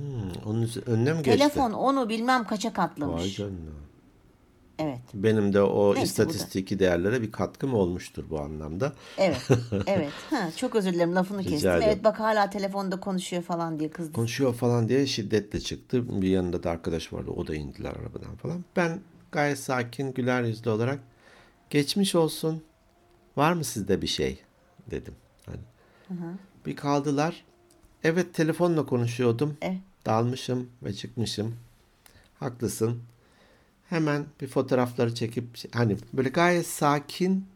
onun 0.47 0.71
önüne 0.87 1.13
mi 1.13 1.23
geçti? 1.23 1.39
Telefon 1.39 1.73
onu 1.73 2.09
bilmem 2.09 2.47
kaça 2.47 2.69
Vay 2.69 2.75
katlamış. 2.75 3.37
canına. 3.37 3.71
Evet. 4.79 4.99
Benim 5.15 5.53
de 5.53 5.63
o 5.63 5.95
Neyse, 5.95 6.03
istatistiki 6.05 6.79
değerlere 6.79 7.23
bir 7.23 7.33
katkım 7.33 7.75
olmuştur 7.75 8.25
bu 8.31 8.41
anlamda. 8.41 8.93
Evet. 9.19 9.49
Evet. 9.87 10.11
Ha, 10.31 10.51
çok 10.57 10.75
özür 10.75 10.93
dilerim 10.93 11.15
lafını 11.15 11.39
Rica 11.39 11.51
kestim. 11.51 11.71
ederim. 11.71 11.83
Evet 11.87 12.05
bak 12.05 12.21
hala 12.21 12.51
telefonda 12.51 13.01
konuşuyor 13.01 13.43
falan 13.43 13.79
diye 13.81 13.91
kızdı. 13.91 14.13
Konuşuyor 14.13 14.55
falan 14.55 14.89
diye 14.89 15.07
şiddetle 15.07 15.61
çıktı. 15.61 16.23
Bir 16.23 16.29
yanında 16.29 16.63
da 16.63 16.71
arkadaş 16.71 17.13
vardı. 17.13 17.31
O 17.31 17.47
da 17.47 17.55
indiler 17.55 17.91
arabadan 17.91 18.37
falan. 18.37 18.65
Ben 18.77 19.01
gayet 19.33 19.59
sakin, 19.59 20.13
güler 20.13 20.43
yüzlü 20.43 20.71
olarak 20.71 20.99
geçmiş 21.71 22.15
olsun. 22.15 22.63
Var 23.37 23.53
mı 23.53 23.65
sizde 23.65 24.03
bir 24.03 24.07
şey? 24.07 24.43
Dedim. 24.91 25.15
Hani. 25.47 25.61
Bir 26.67 26.77
kaldılar. 26.77 27.45
Evet 28.05 28.35
telefonla 28.35 28.87
konuşuyordum. 28.87 29.57
Evet. 29.63 29.79
Dalmışım 30.07 30.71
ve 30.83 30.93
çıkmışım. 30.93 31.57
Haklısın. 32.35 33.03
Hemen 33.89 34.27
bir 34.41 34.47
fotoğrafları 34.47 35.15
çekip 35.15 35.45
hani 35.75 35.97
böyle 36.13 36.29
gayet 36.29 36.67
sakin 36.67 37.47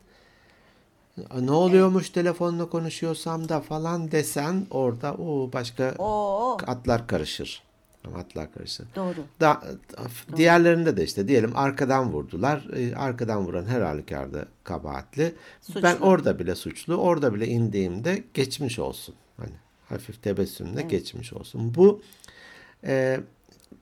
ne 1.41 1.51
oluyormuş 1.51 2.11
telefonla 2.11 2.69
konuşuyorsam 2.69 3.49
da 3.49 3.61
falan 3.61 4.11
desen 4.13 4.67
orada 4.71 5.15
o 5.15 5.51
başka 5.53 5.95
Oo, 5.99 6.57
atlar 6.67 7.07
karışır. 7.07 7.63
Atlar 8.17 8.53
karışır. 8.53 8.87
doğru. 8.97 9.15
Da, 9.41 9.63
diğerlerinde 10.37 10.97
de 10.97 11.05
işte 11.05 11.29
diyelim 11.29 11.53
arkadan 11.57 12.13
vurdular. 12.13 12.67
Ee, 12.77 12.95
Arkadan 12.95 13.47
vuran 13.47 13.67
her 13.67 13.81
halükarda 13.81 14.47
kabahatli. 14.65 15.35
Suçlu. 15.63 15.83
Ben 15.83 15.97
orada 15.97 16.39
bile 16.39 16.55
suçlu. 16.55 16.95
Orada 16.95 17.35
bile 17.35 17.47
indiğimde 17.47 18.25
geçmiş 18.35 18.79
olsun. 18.79 19.15
Hani 19.37 19.53
hafif 19.89 20.23
tebessümle 20.23 20.83
geçmiş 20.83 21.33
olsun. 21.33 21.75
Bu 21.75 22.03
e, 22.85 23.21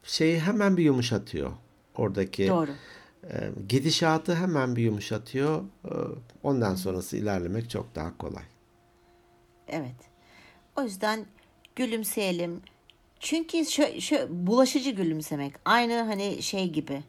şeyi 0.03 0.41
hemen 0.41 0.77
bir 0.77 0.85
yumuşatıyor. 0.85 1.51
Oradaki 1.97 2.49
Doğru. 2.49 2.71
e, 3.25 3.51
gidişatı 3.69 4.35
hemen 4.35 4.77
bir 4.77 4.83
yumuşatıyor. 4.83 5.61
E, 5.85 5.93
ondan 6.43 6.75
sonrası 6.75 7.17
ilerlemek 7.17 7.71
çok 7.71 7.95
daha 7.95 8.19
kolay. 8.19 8.45
Evet. 9.69 9.97
O 10.77 10.83
yüzden 10.83 11.27
gülümseyelim. 11.77 12.61
Çünkü 13.21 13.67
şu, 13.67 14.01
şu 14.01 14.29
bulaşıcı 14.31 14.91
gülümsemek. 14.91 15.55
Aynı 15.65 16.03
hani 16.03 16.43
şey 16.43 16.71
gibi. 16.71 17.03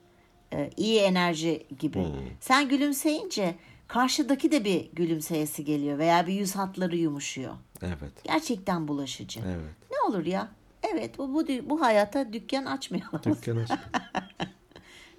e, 0.53 0.69
iyi 0.77 0.99
enerji 0.99 1.67
gibi. 1.79 2.05
Sen 2.39 2.69
gülümseyince 2.69 3.55
karşıdaki 3.87 4.51
de 4.51 4.65
bir 4.65 4.91
gülümseyesi 4.93 5.65
geliyor 5.65 5.97
veya 5.97 6.27
bir 6.27 6.33
yüz 6.33 6.55
hatları 6.55 6.97
yumuşuyor. 6.97 7.53
Evet. 7.81 8.23
Gerçekten 8.23 8.87
bulaşıcı. 8.87 9.39
Evet. 9.45 9.75
Ne 9.91 9.97
olur 10.09 10.25
ya? 10.25 10.51
Evet 10.93 11.17
bu, 11.17 11.33
bu, 11.33 11.47
bu 11.69 11.81
hayata 11.81 12.33
dükkan 12.33 12.65
açmayalım. 12.65 13.21
Dükkan 13.25 13.57
aç. 13.57 13.69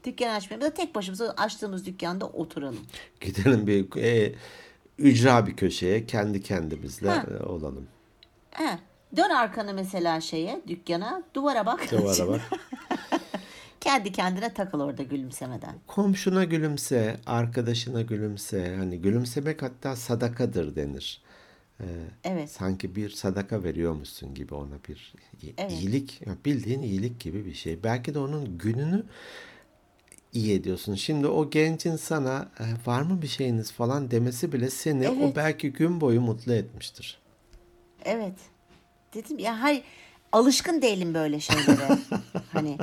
dükkan 0.08 0.34
açmayalım. 0.34 0.66
Da 0.70 0.74
tek 0.74 0.94
başımıza 0.94 1.34
açtığımız 1.36 1.86
dükkanda 1.86 2.26
oturalım. 2.26 2.78
Gidelim 3.20 3.66
bir 3.66 4.02
e, 4.02 4.34
ücra 4.98 5.46
bir 5.46 5.56
köşeye 5.56 6.06
kendi 6.06 6.42
kendimizle 6.42 7.08
Ha. 7.10 7.26
e, 7.40 7.42
olalım. 7.44 7.86
He. 8.50 8.78
Dön 9.16 9.30
arkanı 9.30 9.74
mesela 9.74 10.20
şeye 10.20 10.60
dükkana 10.68 11.22
duvara 11.34 11.66
bak. 11.66 11.90
Duvara 11.92 12.28
bak. 12.32 12.40
Kendi 13.80 14.12
kendine 14.12 14.54
takıl 14.54 14.80
orada 14.80 15.02
gülümsemeden. 15.02 15.74
Komşuna 15.86 16.44
gülümse, 16.44 17.16
arkadaşına 17.26 18.02
gülümse. 18.02 18.76
Hani 18.76 18.98
gülümsemek 18.98 19.62
hatta 19.62 19.96
sadakadır 19.96 20.76
denir. 20.76 21.22
Ee, 21.80 21.84
Evet. 22.24 22.50
Sanki 22.50 22.96
bir 22.96 23.10
sadaka 23.10 23.62
veriyormuşsun 23.64 24.34
gibi 24.34 24.54
ona 24.54 24.74
bir 24.88 25.12
Evet. 25.58 25.72
iyilik, 25.72 26.20
bildiğin 26.44 26.82
iyilik 26.82 27.20
gibi 27.20 27.46
bir 27.46 27.54
şey. 27.54 27.82
Belki 27.84 28.14
de 28.14 28.18
onun 28.18 28.58
gününü 28.58 29.02
iyi 30.32 30.54
ediyorsun. 30.54 30.94
Şimdi 30.94 31.26
o 31.26 31.50
gencin 31.50 31.96
sana 31.96 32.48
"E, 32.60 32.64
var 32.90 33.02
mı 33.02 33.22
bir 33.22 33.26
şeyiniz 33.28 33.72
falan 33.72 34.10
demesi 34.10 34.52
bile 34.52 34.70
seni 34.70 35.08
o 35.08 35.14
Evet. 35.20 35.36
belki 35.36 35.72
gün 35.72 36.00
boyu 36.00 36.20
mutlu 36.20 36.54
etmiştir. 36.54 37.18
Evet. 38.04 38.34
Dedim 39.14 39.38
ya 39.38 39.62
hayır 39.62 39.82
alışkın 40.32 40.82
değilim 40.82 41.14
böyle 41.14 41.40
şeylere. 41.40 41.88
hani 42.52 42.78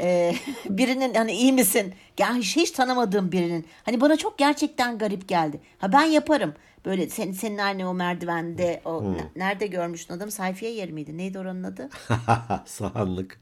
e, 0.00 0.34
birinin 0.68 1.14
hani 1.14 1.32
iyi 1.32 1.52
misin? 1.52 1.94
Ya 2.18 2.34
hiç, 2.34 2.56
hiç 2.56 2.70
tanımadığım 2.70 3.32
birinin. 3.32 3.66
Hani 3.84 4.00
bana 4.00 4.16
çok 4.16 4.38
gerçekten 4.38 4.98
garip 4.98 5.28
geldi. 5.28 5.60
Ha 5.78 5.92
ben 5.92 6.02
yaparım. 6.04 6.54
Böyle 6.84 7.08
senin 7.10 7.32
senin 7.32 7.58
aynı 7.58 7.90
o 7.90 7.94
merdivende 7.94 8.82
o 8.84 9.04
ne- 9.04 9.30
nerede 9.36 9.66
görmüştün 9.66 10.14
adamı? 10.14 10.30
Sayfiye 10.32 10.72
yeri 10.72 10.92
miydi? 10.92 11.16
Neydi 11.18 11.38
oranın 11.38 11.62
adı? 11.62 11.88
Sahanlık. 12.66 13.40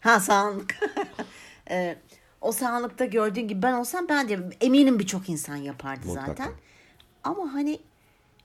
Ha 0.00 0.20
sağlık. 0.20 0.76
Ee, 1.70 1.96
o 2.48 2.52
sağlıkta 2.52 3.04
gördüğün 3.04 3.48
gibi 3.48 3.62
ben 3.62 3.72
olsam 3.72 4.06
ben 4.08 4.28
de 4.28 4.38
eminim 4.60 4.98
birçok 4.98 5.28
insan 5.28 5.56
yapardı 5.56 6.06
Mutlaka. 6.06 6.26
zaten. 6.26 6.52
Ama 7.24 7.52
hani 7.52 7.80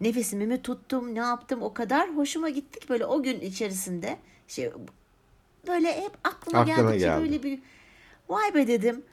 nefesimi 0.01 0.47
mi 0.47 0.61
tuttum 0.61 1.15
ne 1.15 1.19
yaptım 1.19 1.61
o 1.61 1.73
kadar 1.73 2.15
hoşuma 2.17 2.49
gitti 2.49 2.79
ki 2.79 2.89
böyle 2.89 3.05
o 3.05 3.23
gün 3.23 3.39
içerisinde 3.39 4.17
şey 4.47 4.71
böyle 5.67 6.01
hep 6.01 6.11
aklıma, 6.23 6.59
Aklıma 6.59 6.81
geldikçe 6.81 7.05
geldi. 7.07 7.21
böyle 7.21 7.43
bir 7.43 7.59
vay 8.29 8.53
be 8.55 8.67
dedim. 8.67 9.03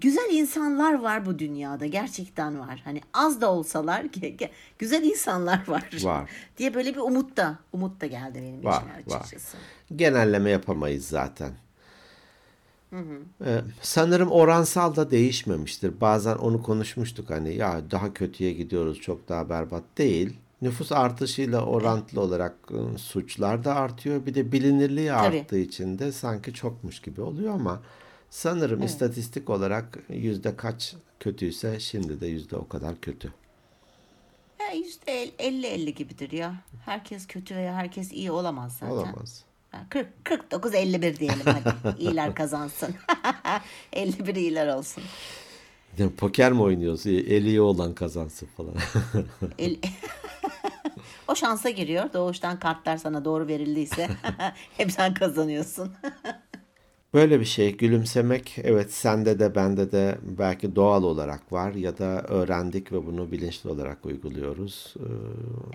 Güzel 0.00 0.28
insanlar 0.32 0.94
var 0.94 1.26
bu 1.26 1.38
dünyada 1.38 1.86
gerçekten 1.86 2.58
var. 2.60 2.80
Hani 2.84 3.00
az 3.14 3.40
da 3.40 3.52
olsalar 3.52 4.04
güzel 4.78 5.02
insanlar 5.04 5.68
var. 5.68 5.90
Var. 6.02 6.30
diye 6.58 6.74
böyle 6.74 6.94
bir 6.94 7.00
umut 7.00 7.36
da 7.36 7.58
umut 7.72 8.00
da 8.00 8.06
geldi 8.06 8.38
benim 8.42 8.64
Var, 8.64 8.76
içime 8.82 8.92
var. 9.14 9.20
açıkçası. 9.20 9.56
genelleme 9.96 10.50
yapamayız 10.50 11.08
zaten. 11.08 11.52
Ee, 13.44 13.60
sanırım 13.82 14.30
oransal 14.30 14.96
da 14.96 15.10
değişmemiştir. 15.10 16.00
Bazen 16.00 16.36
onu 16.36 16.62
konuşmuştuk 16.62 17.30
hani 17.30 17.54
ya 17.54 17.90
daha 17.90 18.14
kötüye 18.14 18.52
gidiyoruz 18.52 19.00
çok 19.00 19.28
daha 19.28 19.48
berbat 19.48 19.82
değil. 19.98 20.36
Nüfus 20.62 20.92
artışıyla 20.92 21.64
orantılı 21.64 22.20
olarak 22.20 22.54
ıı, 22.70 22.98
suçlar 22.98 23.64
da 23.64 23.74
artıyor. 23.74 24.26
Bir 24.26 24.34
de 24.34 24.52
bilinirliği 24.52 25.08
Tabii. 25.08 25.38
arttığı 25.38 25.58
için 25.58 25.98
de 25.98 26.12
sanki 26.12 26.52
çokmuş 26.54 27.00
gibi 27.00 27.20
oluyor 27.20 27.54
ama 27.54 27.82
sanırım 28.30 28.82
istatistik 28.82 29.50
olarak 29.50 29.98
yüzde 30.08 30.56
kaç 30.56 30.94
kötüyse 31.20 31.80
şimdi 31.80 32.20
de 32.20 32.26
yüzde 32.26 32.56
o 32.56 32.68
kadar 32.68 33.00
kötü. 33.00 33.32
Yüzde 34.74 35.12
el- 35.12 35.32
50-50 35.38 35.90
gibidir 35.94 36.30
ya. 36.30 36.54
Herkes 36.84 37.26
kötü 37.26 37.56
veya 37.56 37.74
herkes 37.74 38.12
iyi 38.12 38.30
olamaz 38.30 38.72
zaten. 38.72 38.92
Olamaz. 38.92 39.44
Ha, 39.76 39.86
40, 39.90 40.06
49 40.24 40.74
51 40.74 41.16
diyelim 41.16 41.44
hadi. 41.44 41.98
İyiler 41.98 42.34
kazansın. 42.34 42.94
51 43.92 44.34
iyiler 44.34 44.68
olsun. 44.74 45.02
De 45.98 46.10
Poker 46.10 46.52
mi 46.52 46.62
oynuyoruz? 46.62 47.06
Eli 47.06 47.48
iyi 47.48 47.60
olan 47.60 47.94
kazansın 47.94 48.48
falan. 48.56 48.74
El... 49.58 49.76
O 51.28 51.34
şansa 51.34 51.70
giriyor. 51.70 52.12
Doğuştan 52.12 52.58
kartlar 52.58 52.96
sana 52.96 53.24
doğru 53.24 53.48
verildiyse 53.48 54.08
hep 54.76 54.92
sen 54.92 55.14
kazanıyorsun. 55.14 55.92
Böyle 57.14 57.40
bir 57.40 57.44
şey 57.44 57.76
gülümsemek 57.76 58.58
evet 58.62 58.92
sende 58.92 59.38
de 59.38 59.54
bende 59.54 59.92
de 59.92 60.18
belki 60.38 60.76
doğal 60.76 61.02
olarak 61.02 61.52
var 61.52 61.72
ya 61.72 61.98
da 61.98 62.22
öğrendik 62.22 62.92
ve 62.92 63.06
bunu 63.06 63.32
bilinçli 63.32 63.70
olarak 63.70 64.06
uyguluyoruz. 64.06 64.94
Ee, 64.98 65.02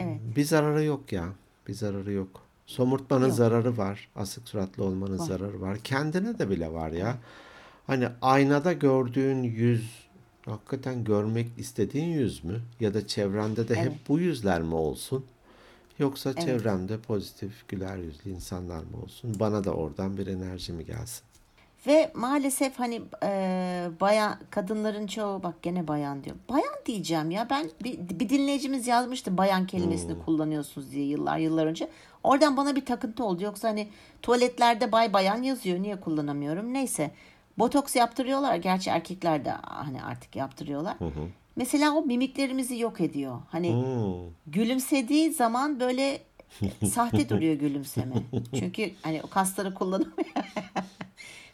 Evet. 0.03 0.19
Bir 0.35 0.43
zararı 0.43 0.83
yok 0.83 1.11
ya. 1.11 1.25
Bir 1.67 1.73
zararı 1.73 2.11
yok. 2.11 2.41
Somurtmanın 2.71 3.27
Yok. 3.27 3.35
zararı 3.35 3.77
var. 3.77 4.07
Asık 4.15 4.47
suratlı 4.47 4.83
olmanın 4.83 5.17
zararı 5.17 5.61
var. 5.61 5.77
Kendine 5.83 6.39
de 6.39 6.49
bile 6.49 6.73
var 6.73 6.91
ya. 6.91 7.17
Hani 7.87 8.07
aynada 8.21 8.73
gördüğün 8.73 9.43
yüz 9.43 10.07
hakikaten 10.45 11.03
görmek 11.03 11.47
istediğin 11.57 12.09
yüz 12.09 12.43
mü? 12.43 12.61
Ya 12.79 12.93
da 12.93 13.07
çevrende 13.07 13.67
de 13.69 13.75
hep 13.75 13.87
Evet. 13.87 13.99
bu 14.07 14.19
yüzler 14.19 14.61
mi 14.61 14.75
olsun? 14.75 15.25
Yoksa 15.99 16.33
çevremde 16.33 16.97
pozitif, 16.97 17.67
güler 17.67 17.97
yüzlü 17.97 18.31
insanlar 18.31 18.83
mı 18.83 19.01
olsun? 19.03 19.39
Bana 19.39 19.63
da 19.63 19.71
oradan 19.71 20.17
bir 20.17 20.27
enerji 20.27 20.73
mi 20.73 20.85
gelsin? 20.85 21.23
Ve 21.87 22.11
maalesef 22.13 22.79
hani 22.79 23.01
e, 23.23 23.89
bayan 24.01 24.37
kadınların 24.49 25.07
çoğu 25.07 25.43
bak 25.43 25.61
gene 25.61 25.87
bayan 25.87 26.23
diyor. 26.23 26.35
Bayan 26.49 26.73
diyeceğim 26.85 27.31
ya 27.31 27.47
ben 27.49 27.69
bir, 27.83 28.19
bir 28.19 28.29
dinleyicimiz 28.29 28.87
yazmıştı 28.87 29.37
bayan 29.37 29.67
kelimesini 29.67 30.19
kullanıyorsunuz 30.25 30.91
diye 30.91 31.05
yıllar 31.05 31.37
yıllar 31.37 31.65
önce. 31.65 31.89
Oradan 32.23 32.57
bana 32.57 32.75
bir 32.75 32.85
takıntı 32.85 33.23
oldu. 33.23 33.43
Yoksa 33.43 33.69
hani 33.69 33.87
tuvaletlerde 34.21 34.91
bay 34.91 35.13
bayan 35.13 35.41
yazıyor 35.43 35.79
niye 35.81 35.99
kullanamıyorum 35.99 36.73
neyse. 36.73 37.11
Botoks 37.57 37.95
yaptırıyorlar 37.95 38.55
gerçi 38.55 38.89
erkekler 38.89 39.45
de 39.45 39.51
hani 39.61 40.03
artık 40.03 40.35
yaptırıyorlar. 40.35 40.97
Mesela 41.55 41.91
o 41.93 42.01
mimiklerimizi 42.05 42.79
yok 42.79 43.01
ediyor. 43.01 43.39
Hani 43.49 43.73
Hmm. 43.73 44.13
gülümsediği 44.47 45.31
zaman 45.33 45.79
böyle 45.79 46.21
sahte 46.91 47.29
duruyor 47.29 47.53
gülümseme. 47.55 48.15
Çünkü 48.59 48.91
hani 49.01 49.21
o 49.23 49.29
kasları 49.29 49.73
kullanamıyor. 49.73 50.15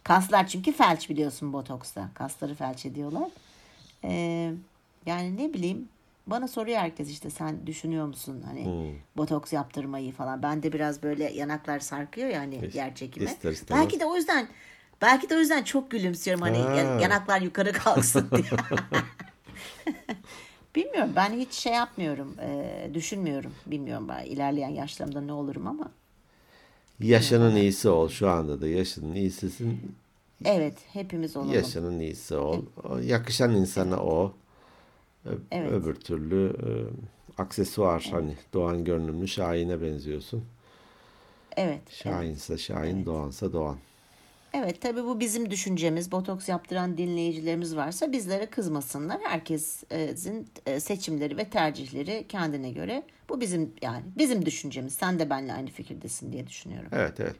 Kaslar 0.08 0.48
çünkü 0.48 0.72
felç 0.72 1.10
biliyorsun 1.10 1.54
botoksta. 1.54 2.10
Kasları 2.14 2.56
felç 2.56 2.86
ediyorlar. 2.86 3.30
Ee, 4.04 4.54
yani 5.06 5.38
ne 5.38 5.54
bileyim 5.54 5.90
bana 6.28 6.48
soruyor 6.48 6.78
herkes 6.78 7.10
işte 7.10 7.30
sen 7.30 7.68
düşünüyor 7.68 8.06
musun 8.08 8.44
hani 8.46 8.94
botoks 9.18 9.54
yaptırmayı 9.54 10.12
falan. 10.12 10.44
Ben 10.44 10.64
de 10.64 10.74
biraz 10.74 11.04
böyle 11.04 11.24
yanaklar 11.34 11.80
sarkıyor 11.80 12.30
ya 12.30 12.40
hani 12.40 12.70
yer 12.74 12.96
çekimi. 12.96 13.26
ister 13.26 13.52
istemez. 13.52 13.84
Belki 13.84 14.00
de 14.00 14.06
o 14.06 14.16
yüzden 14.16 14.48
belki 15.02 15.30
de 15.30 15.36
o 15.36 15.40
yüzden 15.40 15.64
çok 15.64 15.92
gülümsüyorum 15.92 16.42
hani 16.42 16.58
Ha. 16.58 16.74
yan- 16.76 17.00
yanaklar 17.00 17.42
yukarı 17.42 17.72
kalksın 17.72 18.30
diye. 18.32 18.44
Bilmiyorum 20.76 21.14
ben 21.16 21.32
hiç 21.34 21.54
şey 21.54 21.74
yapmıyorum 21.74 22.36
e, 22.42 22.90
düşünmüyorum 22.94 23.54
bilmiyorum 23.66 24.08
ben 24.10 24.26
ilerleyen 24.26 24.70
yaşlarımda 24.70 25.22
ne 25.22 25.34
olurum 25.34 25.68
ama 25.68 25.92
Yaşının 27.00 27.56
iyisi 27.56 27.90
ol. 27.90 28.10
Şu 28.10 28.30
anda 28.30 28.62
da 28.62 28.68
yaşının 28.68 29.16
iyisisin. 29.16 29.96
evet 30.46 30.78
hepimiz 30.94 31.38
olalım. 31.38 31.54
Yaşının 31.54 32.00
iyisi 32.00 32.36
ol. 32.36 32.62
O 32.90 32.98
yakışan 32.98 33.56
insana 33.56 33.98
o. 34.04 34.34
Ö- 35.26 35.38
Evet. 35.52 35.72
Öbür 35.72 35.96
türlü 35.96 36.50
e, 36.50 36.70
aksesuar 37.42 38.08
hani 38.12 38.36
Doğan 38.54 38.84
görünümlü 38.84 39.28
Şahin'e 39.28 39.82
benziyorsun. 39.82 40.44
Evet. 41.58 41.82
Evet. 41.86 41.94
Şahinse 41.94 42.58
Şahin, 42.58 43.06
Doğansa 43.06 43.54
Doğan. 43.54 43.78
Evet 44.54 44.82
tabii 44.82 45.04
bu 45.04 45.20
bizim 45.20 45.52
düşüncemiz. 45.52 46.12
Botoks 46.12 46.50
yaptıran 46.50 46.98
dinleyicilerimiz 46.98 47.76
varsa 47.76 48.12
bizlere 48.12 48.46
kızmasınlar. 48.46 49.18
Herkesin 49.24 50.48
e, 50.66 50.80
seçimleri 50.80 51.38
ve 51.38 51.50
tercihleri 51.50 52.26
kendine 52.30 52.72
göre. 52.72 53.04
Bu 53.30 53.42
bizim 53.42 53.72
yani 53.82 54.02
bizim 54.18 54.46
düşüncemiz. 54.46 54.94
Sen 54.94 55.20
de 55.20 55.30
benimle 55.30 55.54
aynı 55.54 55.70
fikirdesin 55.70 56.34
diye 56.34 56.48
düşünüyorum. 56.48 56.90
Evet 56.92 57.20
evet. 57.20 57.36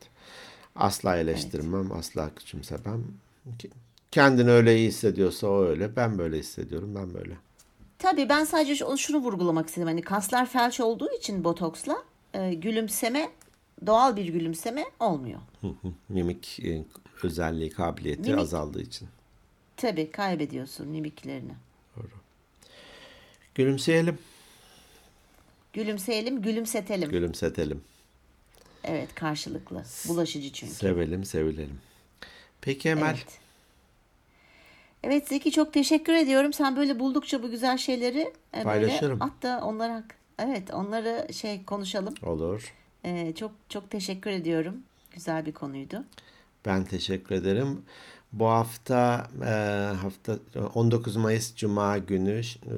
Asla 0.76 1.18
eleştirmem, 1.18 1.92
asla 1.92 2.30
küçümsemem. 2.36 3.04
Kendini 4.12 4.52
öyle 4.52 4.78
iyi 4.78 4.88
hissediyorsa 4.88 5.48
o 5.48 5.64
öyle. 5.64 5.96
Ben 5.96 6.18
böyle 6.18 6.38
hissediyorum, 6.38 6.96
ben 6.96 7.14
böyle. 7.14 7.34
Tabii 8.00 8.30
ben 8.30 8.44
sadece 8.44 8.76
şu- 8.76 8.98
şunu 8.98 9.18
vurgulamak 9.18 9.68
istedim. 9.68 9.88
Hani 9.88 10.02
kaslar 10.02 10.46
felç 10.46 10.80
olduğu 10.80 11.10
için 11.20 11.44
botoksla 11.44 11.98
e, 12.34 12.54
gülümseme 12.54 13.30
doğal 13.86 14.16
bir 14.16 14.26
gülümseme 14.26 14.86
olmuyor. 15.00 15.40
Hı 15.62 15.68
hı. 15.68 15.88
Mimik 16.10 16.60
e, 16.60 16.84
özelliği, 17.24 17.70
kabiliyeti 17.70 18.22
Mimik- 18.32 18.40
azaldığı 18.42 18.82
için. 18.82 19.08
Tabii 19.78 20.12
kaybediyorsun 20.12 20.88
mimiklerini. 20.88 21.54
Gülümseyelim, 23.56 24.18
Gülümseyelim, 25.74 26.42
gülümsetelim. 26.42 27.10
gülümsetelim. 27.10 27.82
Evet 28.84 29.16
karşılıklı. 29.16 29.84
Bulaşıcı 30.08 30.52
çünkü. 30.54 30.74
Sevelim, 30.74 31.24
sevilelim. 31.24 31.80
Peki 32.62 32.90
Emel, 32.90 33.10
Evet. 33.10 33.40
Evet 35.04 35.28
Zeki 35.28 35.52
çok 35.52 35.74
teşekkür 35.74 36.14
ediyorum. 36.14 36.54
Sen 36.54 36.76
böyle 36.76 37.00
buldukça 37.00 37.44
bu 37.44 37.50
güzel 37.52 37.78
şeyleri 37.78 38.20
e, 38.20 38.34
böyle 38.54 38.64
Paylaşırım. 38.64 39.22
at 39.22 39.44
da 39.44 39.62
onlara 39.64 40.04
evet 40.40 40.74
onları 40.74 41.34
şey 41.34 41.66
konuşalım. 41.66 42.14
olur. 42.24 42.74
E, 43.04 43.34
çok 43.36 43.52
çok 43.70 43.90
teşekkür 43.90 44.32
ediyorum. 44.32 44.76
Güzel 45.12 45.46
bir 45.46 45.52
konuydu. 45.54 46.04
Ben 46.66 46.86
teşekkür 46.86 47.36
ederim. 47.36 47.82
Bu 48.34 48.46
hafta 48.48 49.28
e, 49.46 49.50
hafta 50.02 50.38
19 50.76 51.16
Mayıs 51.16 51.56
Cuma 51.56 51.98
günü 51.98 52.42
e, 52.66 52.76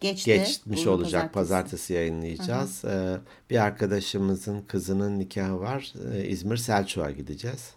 Geçti. 0.00 0.30
geçmiş 0.30 0.80
Bugün 0.80 0.90
olacak. 0.90 1.32
Pazartesi, 1.34 1.92
yayınlayacağız. 1.92 2.84
E, 2.84 3.18
bir 3.50 3.58
arkadaşımızın 3.62 4.62
kızının 4.62 5.18
nikahı 5.18 5.60
var. 5.60 5.92
E, 6.14 6.24
İzmir 6.28 6.56
Selçuk'a 6.56 7.10
gideceğiz. 7.10 7.70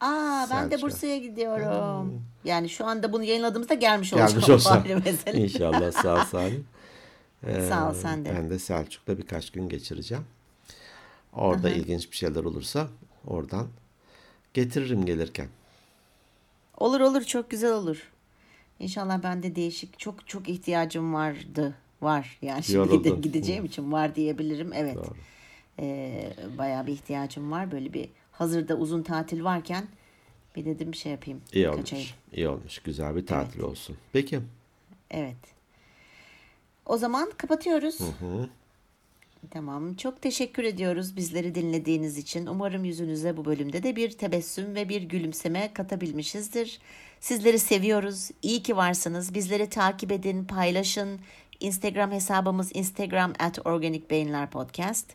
Aa 0.00 0.46
ben 0.50 0.64
de 0.66 0.70
Selçuk. 0.70 0.82
Bursa'ya 0.82 1.18
gidiyorum. 1.18 2.22
Yani 2.44 2.68
şu 2.68 2.86
anda 2.86 3.12
bunu 3.12 3.24
yayınladığımızda 3.24 3.74
gelmiş, 3.74 4.10
Gelmiş 4.10 4.34
olacağım. 4.34 4.56
olsa 4.56 4.70
Ayrı 4.82 5.00
mesele. 5.04 5.38
inşallah 5.40 5.92
sağ 5.92 6.24
salim. 6.24 6.66
E, 7.46 7.68
Sağ 7.68 7.90
ol, 7.90 7.94
sen 7.94 8.24
de. 8.24 8.34
Ben 8.34 8.50
de 8.50 8.58
Selçuk'ta 8.58 9.18
birkaç 9.18 9.50
gün 9.50 9.68
geçireceğim. 9.68 10.24
Orada 11.32 11.70
ilginç 11.70 12.10
bir 12.10 12.16
şeyler 12.16 12.44
olursa 12.44 12.88
oradan 13.26 13.68
getiririm 14.54 15.06
gelirken. 15.06 15.48
Olur 16.78 17.00
olur 17.00 17.22
çok 17.22 17.50
güzel 17.50 17.72
olur. 17.72 18.10
İnşallah 18.80 19.22
ben 19.22 19.42
de 19.42 19.56
değişik 19.56 19.98
çok 19.98 20.28
çok 20.28 20.48
ihtiyacım 20.48 21.14
vardı. 21.14 21.74
Var 22.02 22.38
yani 22.42 22.62
şimdi 22.62 22.76
Yoruldun. 22.76 23.22
gideceğim 23.22 23.64
için 23.64 23.92
var 23.92 24.14
diyebilirim. 24.14 24.72
Evet. 24.72 24.96
Doğru. 24.96 25.14
Ee, 25.80 26.32
bayağı 26.58 26.86
bir 26.86 26.92
ihtiyacım 26.92 27.50
var. 27.50 27.72
Böyle 27.72 27.92
bir 27.92 28.08
hazırda 28.32 28.76
uzun 28.76 29.02
tatil 29.02 29.44
varken 29.44 29.88
bir 30.56 30.64
dedim 30.64 30.92
bir 30.92 30.96
şey 30.96 31.12
yapayım. 31.12 31.40
İyi 31.52 31.68
olmuş. 31.68 32.14
İyi 32.32 32.48
olmuş. 32.48 32.78
Güzel 32.78 33.16
bir 33.16 33.26
tatil 33.26 33.60
olsun. 33.60 33.96
Peki. 34.12 34.40
Evet. 35.10 35.36
O 36.86 36.96
zaman 36.96 37.30
kapatıyoruz. 37.36 37.98
Tamam. 39.50 39.94
Çok 39.94 40.22
teşekkür 40.22 40.64
ediyoruz 40.64 41.16
bizleri 41.16 41.54
dinlediğiniz 41.54 42.18
için. 42.18 42.46
Umarım 42.46 42.84
yüzünüze 42.84 43.36
bu 43.36 43.44
bölümde 43.44 43.82
de 43.82 43.96
bir 43.96 44.10
tebessüm 44.10 44.74
ve 44.74 44.88
bir 44.88 45.02
gülümseme 45.02 45.72
katabilmişizdir. 45.74 46.80
Sizleri 47.20 47.58
seviyoruz. 47.58 48.30
İyi 48.42 48.62
ki 48.62 48.76
varsınız. 48.76 49.34
Bizleri 49.34 49.68
takip 49.68 50.12
edin, 50.12 50.44
paylaşın. 50.44 51.20
Instagram 51.60 52.10
hesabımız 52.10 52.70
Instagram 52.74 53.32
at 53.38 53.66
Organik 53.66 54.10
Beyinler 54.10 54.50
Podcast. 54.50 55.06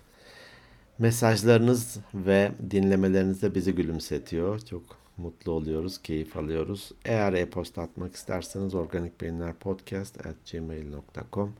Mesajlarınız 0.99 1.97
ve 2.13 2.51
dinlemeleriniz 2.71 3.41
de 3.41 3.55
bizi 3.55 3.75
gülümsetiyor. 3.75 4.59
Çok 4.59 5.04
mutlu 5.17 5.51
oluyoruz, 5.51 6.01
keyif 6.01 6.37
alıyoruz. 6.37 6.91
Eğer 7.05 7.33
e-posta 7.33 7.81
atmak 7.81 8.15
isterseniz 8.15 8.75
organikbeyinlerpodcast@gmail.com 8.75 11.53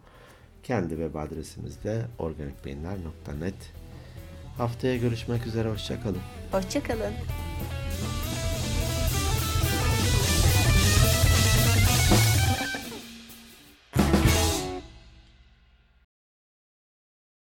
Kendi 0.63 0.89
web 0.89 1.15
adresimiz 1.15 1.83
de 1.83 2.05
organikbeyinler.net 2.19 3.55
Haftaya 4.57 4.97
görüşmek 4.97 5.47
üzere, 5.47 5.69
hoşçakalın. 5.69 6.21
Hoşçakalın. 6.51 7.13